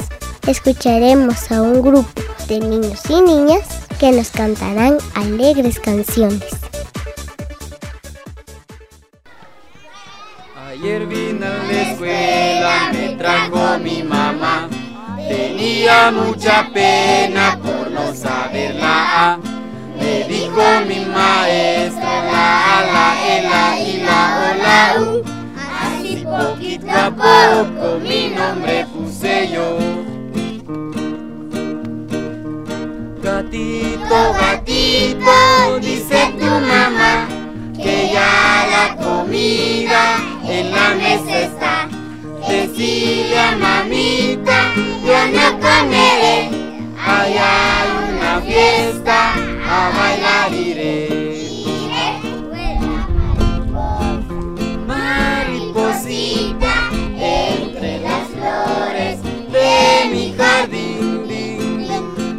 escucharemos 0.46 1.50
a 1.50 1.62
un 1.62 1.80
grupo 1.80 2.10
de 2.46 2.60
niños 2.60 3.00
y 3.08 3.22
niñas 3.22 3.66
que 3.98 4.12
nos 4.12 4.28
cantarán 4.28 4.98
alegres 5.14 5.80
canciones. 5.80 6.44
Ayer 10.68 11.06
vine 11.06 11.46
a 11.46 11.64
la 11.64 11.90
escuela, 11.90 12.90
me 12.92 13.08
trajo 13.16 13.78
mi 13.78 14.02
mamá. 14.02 14.68
Tenía 15.26 16.10
mucha 16.10 16.68
pena 16.74 17.58
por 17.62 17.90
no 17.90 18.14
saber 18.14 18.74
la 18.74 19.32
A. 19.32 19.57
Me 20.08 20.24
dijo 20.24 20.62
mi 20.88 21.04
maestra 21.04 22.24
la 22.32 22.46
la 22.94 23.08
E, 23.28 23.42
la 23.42 23.78
I, 23.78 24.00
la 24.06 24.94
O, 24.96 25.02
U. 25.02 25.24
Así 25.82 26.24
poquito 26.24 26.90
a 26.90 27.10
poco 27.10 27.98
mi 28.00 28.28
nombre 28.28 28.86
puse 28.90 29.50
yo. 29.52 29.76
Gatito, 33.22 34.18
gatito, 34.40 35.78
dice 35.82 36.32
tu 36.38 36.46
mamá 36.46 37.28
que 37.76 38.10
ya 38.10 38.66
la 38.74 38.96
comida 39.04 40.16
en 40.48 40.70
la 40.70 40.94
mesa 40.94 41.38
está. 41.38 41.88
Decile 42.48 43.38
a 43.38 43.56
mamita, 43.56 44.72
yo 45.04 45.18
no 45.36 45.60
comeré, 45.60 46.48
allá 46.96 47.84
una 48.08 48.40
fiesta, 48.40 49.27
a 49.78 49.90
bailar 49.90 50.52
iré. 50.52 51.08
Mariposita, 54.86 56.74
entre 57.18 58.00
las 58.00 58.24
flores 58.28 59.16
de 59.52 60.10
mi 60.12 60.34
jardín, 60.36 61.86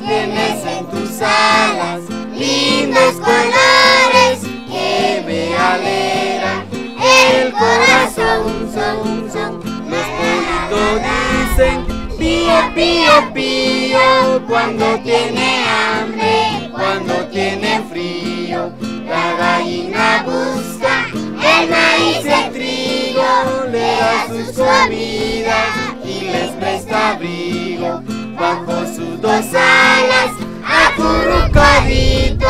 tienes 0.06 0.66
en 0.66 0.86
tus 0.88 1.22
alas 1.22 2.02
lindos 2.36 3.16
colores 3.16 4.40
que 4.68 5.24
me 5.26 5.42
alegran 5.56 6.66
el 7.02 7.52
corazón. 7.54 8.70
Son, 8.74 9.32
son. 9.32 9.52
Los 9.90 10.06
pollitos 10.18 10.96
dicen 11.32 11.78
pío, 12.18 12.58
pío, 12.76 13.34
pío 13.34 14.42
cuando 14.48 14.86
tiene 15.00 15.64
hambre, 15.68 16.49
cuando 16.90 17.14
tiene 17.28 17.84
frío. 17.92 18.72
La 19.08 19.34
gallina 19.38 20.24
busca 20.26 21.06
el 21.14 21.70
maíz, 21.70 22.26
el 22.26 22.52
trigo, 22.52 23.30
le 23.72 23.96
da 23.98 24.28
sus 24.28 24.56
comidas 24.58 25.68
y 26.04 26.32
les 26.32 26.50
presta 26.54 27.12
abrigo 27.12 28.02
bajo 28.40 28.86
sus 28.88 29.22
dos 29.22 29.46
alas 29.54 30.32
acurrucaditos 30.66 32.50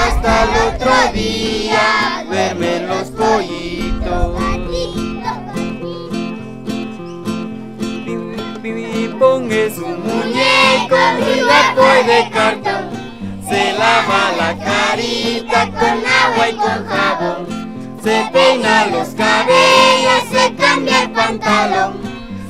hasta 0.00 0.44
el 0.44 0.50
otro 0.74 0.94
día 1.12 2.24
duermen 2.26 2.88
los 2.88 3.10
pollitos. 3.10 4.40
Pipón 8.62 9.52
es 9.52 9.76
un 9.76 10.02
muñeco 10.02 10.96
y 11.18 11.40
la 11.42 11.74
de 12.02 12.30
cartón. 12.30 12.73
Lava 13.84 14.32
la 14.38 14.52
carita 14.64 15.66
con 15.78 15.96
agua 16.22 16.48
y 16.48 16.54
con 16.54 16.86
jabón. 16.86 17.98
Se 18.02 18.16
peina 18.32 18.86
los 18.86 19.08
cabellos, 19.08 20.22
se 20.32 20.54
cambia 20.54 21.02
el 21.02 21.10
pantalón. 21.10 21.92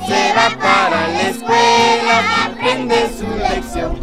Se 0.07 0.33
va 0.37 0.49
para 0.63 1.09
la 1.09 1.23
escuela, 1.31 2.17
aprende 2.45 3.11
su 3.19 3.27
lección. 3.49 3.99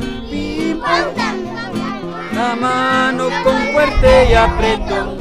La 2.36 2.56
mano 2.58 3.30
con 3.46 3.58
fuerte 3.72 4.28
y 4.30 4.34
apretón. 4.34 5.18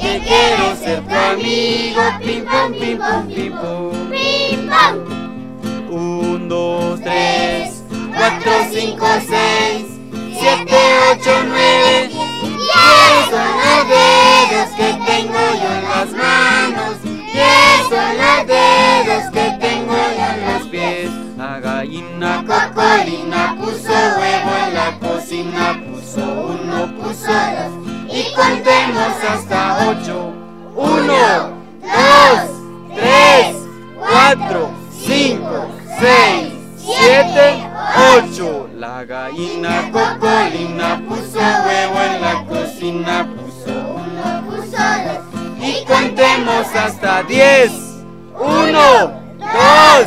Que 0.00 0.20
quiero 0.28 0.76
ser 0.76 1.02
tu 1.08 1.14
amigo. 1.32 2.02
Pim 2.20 2.44
pam, 2.44 2.72
pim 2.72 2.98
pam, 2.98 3.26
pim 3.26 3.52
pam. 3.52 4.10
Pim 4.12 4.68
pam. 4.68 4.94
Un, 5.90 6.48
dos, 6.48 7.00
tres, 7.00 7.82
cuatro, 8.16 8.52
cinco, 8.70 9.06
seis, 9.26 9.87
siete, 10.38 10.78
ocho, 11.10 11.32
nueve. 11.46 12.10
Diez 12.10 13.24
son 13.30 13.50
los 13.64 13.82
dedos 13.88 14.68
que 14.76 14.88
tengo 15.06 15.40
yo 15.60 15.68
en 15.78 15.84
las 15.88 16.10
manos. 16.12 16.94
Diez 17.02 17.80
son 17.88 18.10
los 18.18 18.46
dedos 18.46 18.57
10, 47.28 47.70
1, 48.40 49.12
2, 49.38 50.06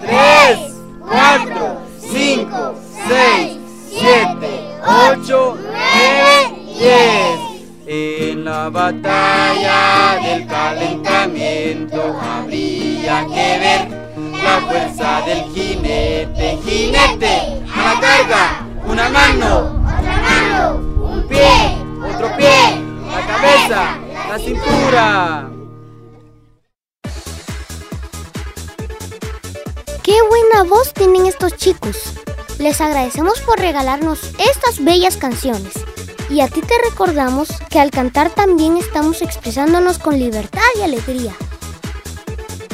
3, 0.00 0.58
4, 1.06 1.80
5, 2.00 2.74
6, 3.08 3.58
7, 3.90 4.80
8, 4.86 5.58
9, 5.60 6.54
10. 6.78 7.52
En 7.84 8.44
la 8.46 8.70
batalla 8.70 10.18
del 10.22 10.46
calentamiento 10.46 12.18
habría 12.18 13.26
que 13.26 13.58
ver 13.58 13.88
la 14.42 14.60
fuerza 14.66 15.20
del 15.26 15.42
jinete. 15.52 16.58
Jinete, 16.64 17.62
a 17.70 17.94
la 17.94 18.00
carga, 18.00 18.66
una 18.86 19.10
mano, 19.10 19.78
otra 19.98 20.16
mano, 20.22 20.76
un 21.04 21.28
pie, 21.28 21.76
otro 22.02 22.34
pie, 22.38 22.80
la 23.10 23.26
cabeza, 23.26 23.98
la 24.30 24.38
cintura. 24.38 25.51
Chicos! 31.50 31.96
Les 32.58 32.80
agradecemos 32.80 33.40
por 33.40 33.58
regalarnos 33.58 34.20
estas 34.38 34.82
bellas 34.82 35.16
canciones. 35.16 35.72
Y 36.30 36.40
a 36.40 36.48
ti 36.48 36.60
te 36.60 36.74
recordamos 36.88 37.48
que 37.68 37.80
al 37.80 37.90
cantar 37.90 38.30
también 38.30 38.76
estamos 38.76 39.22
expresándonos 39.22 39.98
con 39.98 40.18
libertad 40.18 40.62
y 40.78 40.82
alegría. 40.82 41.34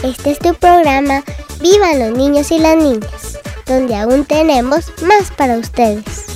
Este 0.03 0.31
es 0.31 0.39
tu 0.39 0.55
programa 0.55 1.25
Vivan 1.61 1.99
los 1.99 2.17
niños 2.17 2.53
y 2.53 2.59
las 2.59 2.77
niñas, 2.77 3.39
donde 3.67 3.97
aún 3.97 4.25
tenemos 4.25 4.93
más 5.03 5.31
para 5.33 5.57
ustedes. 5.57 6.27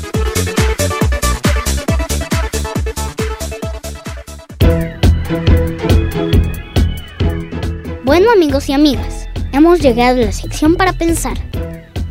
Bueno 8.04 8.32
amigos 8.32 8.68
y 8.68 8.72
amigas, 8.72 9.28
hemos 9.52 9.80
llegado 9.80 10.20
a 10.20 10.26
la 10.26 10.32
sección 10.32 10.74
para 10.74 10.92
pensar. 10.92 11.51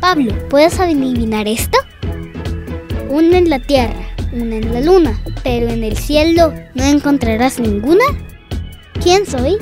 Pablo, 0.02 0.34
¿puedes 0.50 0.80
adivinar 0.80 1.46
esto? 1.46 1.78
Una 3.08 3.38
en 3.38 3.48
la 3.48 3.60
tierra, 3.60 4.02
una 4.32 4.56
en 4.56 4.74
la 4.74 4.80
luna, 4.80 5.22
pero 5.44 5.68
en 5.68 5.84
el 5.84 5.96
cielo 5.96 6.52
no 6.74 6.82
encontrarás 6.82 7.60
ninguna. 7.60 8.02
¿Quién 9.00 9.24
soy? 9.24 9.58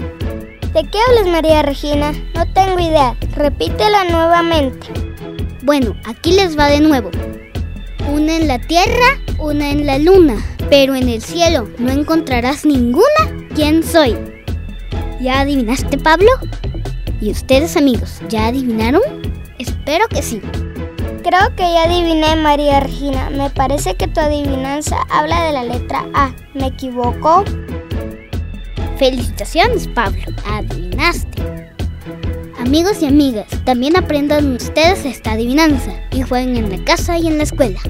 ¿De 0.72 0.82
qué 0.90 0.98
hablas, 1.06 1.30
María 1.30 1.60
Regina? 1.60 2.12
No 2.34 2.50
tengo 2.54 2.78
idea. 2.78 3.18
Repítela 3.36 4.04
nuevamente. 4.04 4.86
Bueno, 5.62 5.94
aquí 6.06 6.32
les 6.32 6.58
va 6.58 6.68
de 6.68 6.80
nuevo. 6.80 7.10
Una 8.10 8.38
en 8.38 8.48
la 8.48 8.58
tierra, 8.60 9.20
una 9.38 9.68
en 9.68 9.84
la 9.84 9.98
luna, 9.98 10.42
pero 10.70 10.94
en 10.94 11.10
el 11.10 11.20
cielo 11.20 11.68
no 11.78 11.92
encontrarás 11.92 12.64
ninguna. 12.64 13.46
¿Quién 13.54 13.82
soy? 13.82 14.16
¿Ya 15.20 15.40
adivinaste, 15.40 15.98
Pablo? 15.98 16.30
¿Y 17.20 17.30
ustedes, 17.30 17.76
amigos, 17.76 18.22
ya 18.30 18.46
adivinaron? 18.46 19.02
Espero 19.60 20.08
que 20.08 20.22
sí. 20.22 20.40
Creo 21.22 21.54
que 21.54 21.70
ya 21.70 21.84
adiviné, 21.84 22.34
María 22.34 22.80
Regina. 22.80 23.28
Me 23.28 23.50
parece 23.50 23.94
que 23.94 24.08
tu 24.08 24.18
adivinanza 24.18 24.96
habla 25.10 25.44
de 25.44 25.52
la 25.52 25.64
letra 25.64 26.06
A. 26.14 26.32
¿Me 26.54 26.68
equivoco? 26.68 27.44
Felicitaciones, 28.96 29.86
Pablo. 29.88 30.22
Adivinaste. 30.46 31.42
Amigos 32.58 33.02
y 33.02 33.06
amigas, 33.06 33.48
también 33.66 33.98
aprendan 33.98 34.54
ustedes 34.54 35.04
esta 35.04 35.32
adivinanza 35.32 35.92
y 36.10 36.22
jueguen 36.22 36.56
en 36.56 36.70
la 36.70 36.82
casa 36.82 37.18
y 37.18 37.26
en 37.26 37.36
la 37.36 37.42
escuela. 37.42 37.80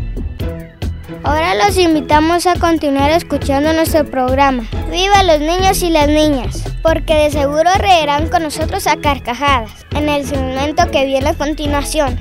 Ahora 1.22 1.54
los 1.54 1.76
invitamos 1.76 2.46
a 2.46 2.56
continuar 2.58 3.10
escuchando 3.10 3.72
nuestro 3.74 4.06
programa. 4.06 4.64
¡Viva 4.90 5.22
los 5.22 5.40
niños 5.40 5.82
y 5.82 5.90
las 5.90 6.08
niñas! 6.08 6.64
Porque 6.82 7.14
de 7.14 7.30
seguro 7.30 7.68
reirán 7.78 8.28
con 8.28 8.42
nosotros 8.42 8.86
a 8.86 8.96
carcajadas 8.96 9.70
en 9.94 10.08
el 10.08 10.24
segmento 10.24 10.90
que 10.90 11.04
viene 11.04 11.28
a 11.28 11.34
continuación. 11.34 12.18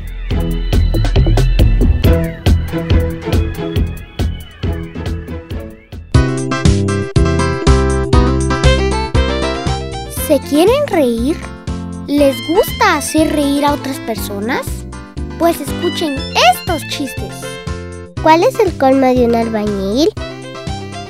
¿Se 10.28 10.40
quieren 10.42 10.88
reír? 10.88 11.38
¿Les 12.08 12.36
gusta 12.50 12.98
hacer 12.98 13.32
reír 13.32 13.66
a 13.66 13.74
otras 13.74 13.98
personas? 14.00 14.68
Pues 15.40 15.62
escuchen 15.62 16.16
estos 16.54 16.82
chistes. 16.90 17.59
¿Cuál 18.24 18.44
es 18.44 18.60
el 18.60 18.78
colmo 18.78 19.06
de 19.08 19.26
un 19.26 19.36
albañil? 19.36 20.10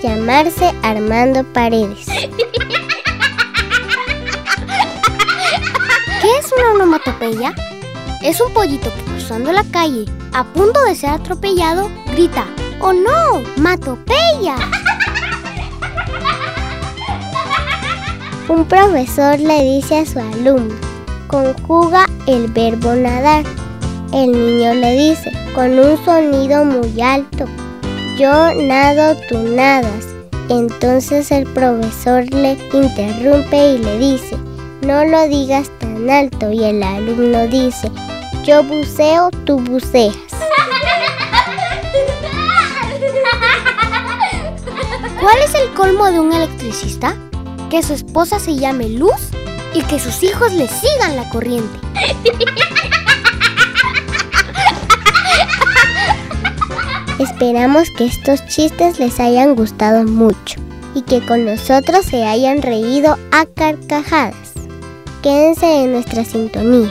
Llamarse 0.03 0.73
Armando 0.83 1.43
Paredes. 1.53 2.05
¿Qué 6.21 6.37
es 6.39 6.51
una 6.57 6.71
onomatopeya? 6.73 7.53
Es 8.21 8.39
un 8.41 8.53
pollito 8.53 8.93
que 8.93 9.01
cruzando 9.11 9.51
la 9.51 9.63
calle, 9.65 10.05
a 10.33 10.43
punto 10.43 10.83
de 10.83 10.95
ser 10.95 11.09
atropellado, 11.09 11.89
grita, 12.11 12.45
¡Oh 12.81 12.93
no! 12.93 13.41
¡Matopeya! 13.57 14.55
Un 18.47 18.65
profesor 18.65 19.37
le 19.39 19.63
dice 19.63 19.99
a 19.99 20.05
su 20.05 20.19
alumno, 20.19 20.75
conjuga 21.27 22.05
el 22.25 22.47
verbo 22.47 22.93
nadar. 22.95 23.43
El 24.11 24.31
niño 24.31 24.73
le 24.73 24.97
dice, 24.97 25.31
con 25.53 25.77
un 25.77 26.03
sonido 26.03 26.65
muy 26.65 26.99
alto, 26.99 27.45
yo 28.17 28.55
nado, 28.55 29.15
tú 29.29 29.37
nadas. 29.37 30.07
Entonces 30.49 31.31
el 31.31 31.43
profesor 31.53 32.25
le 32.33 32.57
interrumpe 32.73 33.73
y 33.73 33.77
le 33.77 33.99
dice, 33.99 34.35
no 34.81 35.05
lo 35.05 35.27
digas 35.27 35.69
tan 35.79 36.09
alto. 36.09 36.51
Y 36.51 36.63
el 36.63 36.81
alumno 36.81 37.45
dice, 37.47 37.91
yo 38.43 38.63
buceo, 38.63 39.29
tú 39.45 39.59
buceas. 39.59 40.15
¿Cuál 45.21 45.37
es 45.45 45.53
el 45.53 45.71
colmo 45.75 46.11
de 46.11 46.19
un 46.19 46.33
electricista? 46.33 47.15
Que 47.69 47.83
su 47.83 47.93
esposa 47.93 48.39
se 48.39 48.55
llame 48.55 48.89
Luz 48.89 49.29
y 49.75 49.83
que 49.83 49.99
sus 49.99 50.23
hijos 50.23 50.51
le 50.53 50.67
sigan 50.67 51.15
la 51.15 51.29
corriente. 51.29 51.77
Esperamos 57.19 57.89
que 57.91 58.05
estos 58.05 58.45
chistes 58.47 58.97
les 58.97 59.19
hayan 59.19 59.53
gustado 59.53 60.05
mucho 60.05 60.61
y 60.95 61.01
que 61.01 61.19
con 61.25 61.43
nosotros 61.43 62.05
se 62.05 62.23
hayan 62.23 62.61
reído 62.61 63.17
a 63.33 63.45
carcajadas. 63.45 64.53
Quédense 65.21 65.83
en 65.83 65.91
nuestra 65.91 66.23
sintonía. 66.23 66.89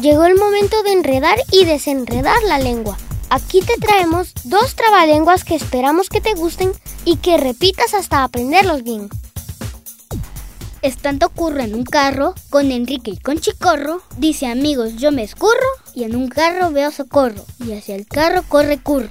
Llegó 0.00 0.26
el 0.26 0.36
momento 0.36 0.80
de 0.84 0.92
enredar 0.92 1.40
y 1.50 1.64
desenredar 1.64 2.40
la 2.44 2.60
lengua. 2.60 2.96
Aquí 3.30 3.62
te 3.62 3.74
traemos 3.80 4.32
dos 4.44 4.76
trabalenguas 4.76 5.42
que 5.42 5.56
esperamos 5.56 6.08
que 6.08 6.20
te 6.20 6.34
gusten 6.34 6.70
y 7.04 7.16
que 7.16 7.36
repitas 7.36 7.94
hasta 7.94 8.22
aprenderlos 8.22 8.84
bien. 8.84 9.08
Estando 10.82 11.26
ocurre 11.26 11.64
en 11.64 11.74
un 11.74 11.84
carro 11.84 12.34
con 12.50 12.70
Enrique 12.70 13.10
y 13.10 13.16
con 13.16 13.38
Chicorro, 13.38 14.02
dice 14.18 14.46
amigos 14.46 14.96
yo 14.96 15.10
me 15.10 15.22
escurro 15.22 15.66
y 15.94 16.04
en 16.04 16.14
un 16.14 16.28
carro 16.28 16.70
veo 16.70 16.90
socorro 16.90 17.44
y 17.58 17.72
hacia 17.72 17.96
el 17.96 18.06
carro 18.06 18.44
corre 18.46 18.78
curro. 18.78 19.08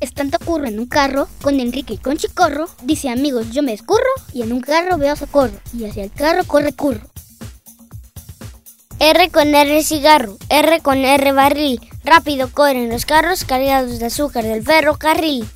Estando 0.00 0.36
ocurre 0.36 0.68
en 0.68 0.78
un 0.78 0.86
carro 0.86 1.26
con 1.40 1.58
Enrique 1.58 1.94
y 1.94 1.98
con 1.98 2.18
Chicorro, 2.18 2.68
dice 2.82 3.08
amigos 3.08 3.50
yo 3.50 3.62
me 3.62 3.72
escurro 3.72 4.10
y 4.32 4.42
en 4.42 4.52
un 4.52 4.60
carro 4.60 4.98
veo 4.98 5.16
socorro 5.16 5.58
y 5.72 5.86
hacia 5.86 6.04
el 6.04 6.12
carro 6.12 6.44
corre 6.44 6.72
curro. 6.72 7.08
R 8.98 9.30
con 9.30 9.54
R 9.54 9.82
cigarro, 9.82 10.36
R 10.48 10.80
con 10.80 10.98
R 10.98 11.32
barril, 11.32 11.80
rápido 12.04 12.50
corren 12.52 12.90
los 12.90 13.04
carros 13.04 13.44
cargados 13.44 13.98
de 13.98 14.06
azúcar 14.06 14.44
del 14.44 14.62
ferrocarril. 14.62 15.46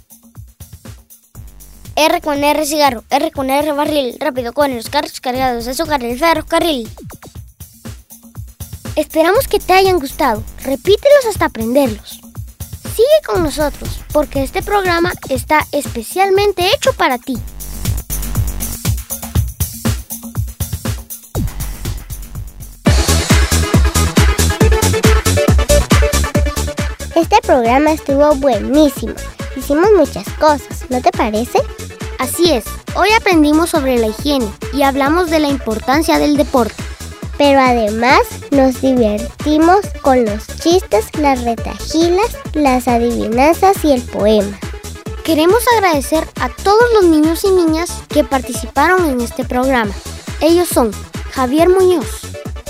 R 2.02 2.22
con 2.22 2.42
R 2.42 2.64
cigarro, 2.64 3.04
R 3.10 3.30
con 3.30 3.50
R 3.50 3.72
barril, 3.72 4.16
rápido 4.18 4.54
corren 4.54 4.78
los 4.78 4.88
carros 4.88 5.20
cargados 5.20 5.66
de 5.66 5.72
azúcar 5.72 6.00
del 6.00 6.18
ferrocarril. 6.18 6.88
Esperamos 8.96 9.46
que 9.46 9.58
te 9.60 9.74
hayan 9.74 9.98
gustado, 9.98 10.42
repítelos 10.62 11.26
hasta 11.28 11.44
aprenderlos. 11.44 12.22
Sigue 12.96 13.20
con 13.26 13.42
nosotros, 13.42 14.00
porque 14.14 14.42
este 14.42 14.62
programa 14.62 15.12
está 15.28 15.66
especialmente 15.72 16.66
hecho 16.74 16.94
para 16.94 17.18
ti. 17.18 17.36
Este 27.14 27.42
programa 27.42 27.92
estuvo 27.92 28.34
buenísimo. 28.36 29.12
Hicimos 29.54 29.90
muchas 29.98 30.26
cosas, 30.38 30.86
¿no 30.88 31.02
te 31.02 31.10
parece? 31.12 31.58
Así 32.20 32.50
es, 32.50 32.64
hoy 32.96 33.08
aprendimos 33.18 33.70
sobre 33.70 33.96
la 33.98 34.08
higiene 34.08 34.46
y 34.74 34.82
hablamos 34.82 35.30
de 35.30 35.38
la 35.38 35.48
importancia 35.48 36.18
del 36.18 36.36
deporte. 36.36 36.74
Pero 37.38 37.58
además 37.60 38.20
nos 38.50 38.82
divertimos 38.82 39.78
con 40.02 40.26
los 40.26 40.46
chistes, 40.58 41.06
las 41.18 41.42
retajilas, 41.44 42.36
las 42.52 42.88
adivinanzas 42.88 43.82
y 43.86 43.92
el 43.92 44.02
poema. 44.02 44.58
Queremos 45.24 45.62
agradecer 45.78 46.28
a 46.38 46.50
todos 46.50 46.84
los 46.92 47.04
niños 47.04 47.42
y 47.44 47.52
niñas 47.52 47.90
que 48.10 48.22
participaron 48.22 49.06
en 49.06 49.22
este 49.22 49.46
programa. 49.46 49.94
Ellos 50.42 50.68
son 50.68 50.90
Javier 51.32 51.70
Muñoz, 51.70 52.20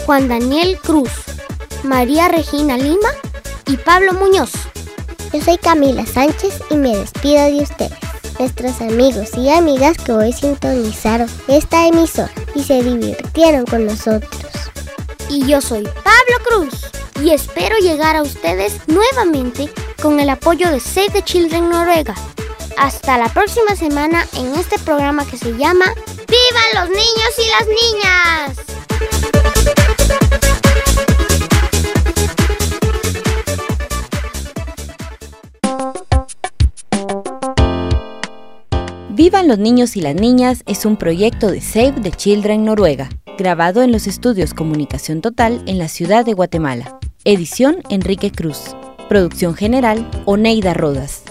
Juan 0.06 0.28
Daniel 0.28 0.78
Cruz, 0.80 1.10
María 1.82 2.28
Regina 2.28 2.76
Lima 2.76 3.08
y 3.66 3.76
Pablo 3.78 4.12
Muñoz. 4.12 4.52
Yo 5.32 5.42
soy 5.42 5.58
Camila 5.58 6.06
Sánchez 6.06 6.54
y 6.70 6.76
me 6.76 6.96
despido 6.96 7.46
de 7.46 7.62
ustedes, 7.62 8.09
nuestros 8.40 8.80
amigos 8.80 9.28
y 9.36 9.50
amigas 9.50 9.98
que 9.98 10.12
hoy 10.12 10.32
sintonizaron 10.32 11.28
esta 11.46 11.86
emisora 11.86 12.32
y 12.54 12.62
se 12.62 12.82
divirtieron 12.82 13.66
con 13.66 13.84
nosotros. 13.84 14.32
Y 15.28 15.46
yo 15.46 15.60
soy 15.60 15.82
Pablo 15.82 16.38
Cruz 16.48 16.86
y 17.22 17.32
espero 17.32 17.76
llegar 17.76 18.16
a 18.16 18.22
ustedes 18.22 18.80
nuevamente 18.86 19.70
con 20.00 20.20
el 20.20 20.30
apoyo 20.30 20.70
de 20.70 20.80
Save 20.80 21.10
the 21.10 21.22
Children 21.22 21.68
Noruega. 21.68 22.14
Hasta 22.78 23.18
la 23.18 23.28
próxima 23.28 23.76
semana 23.76 24.26
en 24.32 24.54
este 24.54 24.78
programa 24.78 25.26
que 25.26 25.36
se 25.36 25.54
llama 25.58 25.92
¡Vivan 26.06 26.70
los 26.76 26.88
niños 26.88 27.34
y 27.36 27.46
las 27.50 27.66
niñas! 27.68 28.56
Vivan 39.22 39.48
los 39.48 39.58
niños 39.58 39.98
y 39.98 40.00
las 40.00 40.14
niñas 40.14 40.62
es 40.64 40.86
un 40.86 40.96
proyecto 40.96 41.50
de 41.50 41.60
Save 41.60 42.00
the 42.02 42.10
Children 42.10 42.64
Noruega, 42.64 43.10
grabado 43.36 43.82
en 43.82 43.92
los 43.92 44.06
estudios 44.06 44.54
Comunicación 44.54 45.20
Total 45.20 45.62
en 45.66 45.76
la 45.76 45.88
ciudad 45.88 46.24
de 46.24 46.32
Guatemala. 46.32 46.98
Edición 47.26 47.82
Enrique 47.90 48.32
Cruz. 48.32 48.74
Producción 49.10 49.54
general 49.54 50.10
Oneida 50.24 50.72
Rodas. 50.72 51.24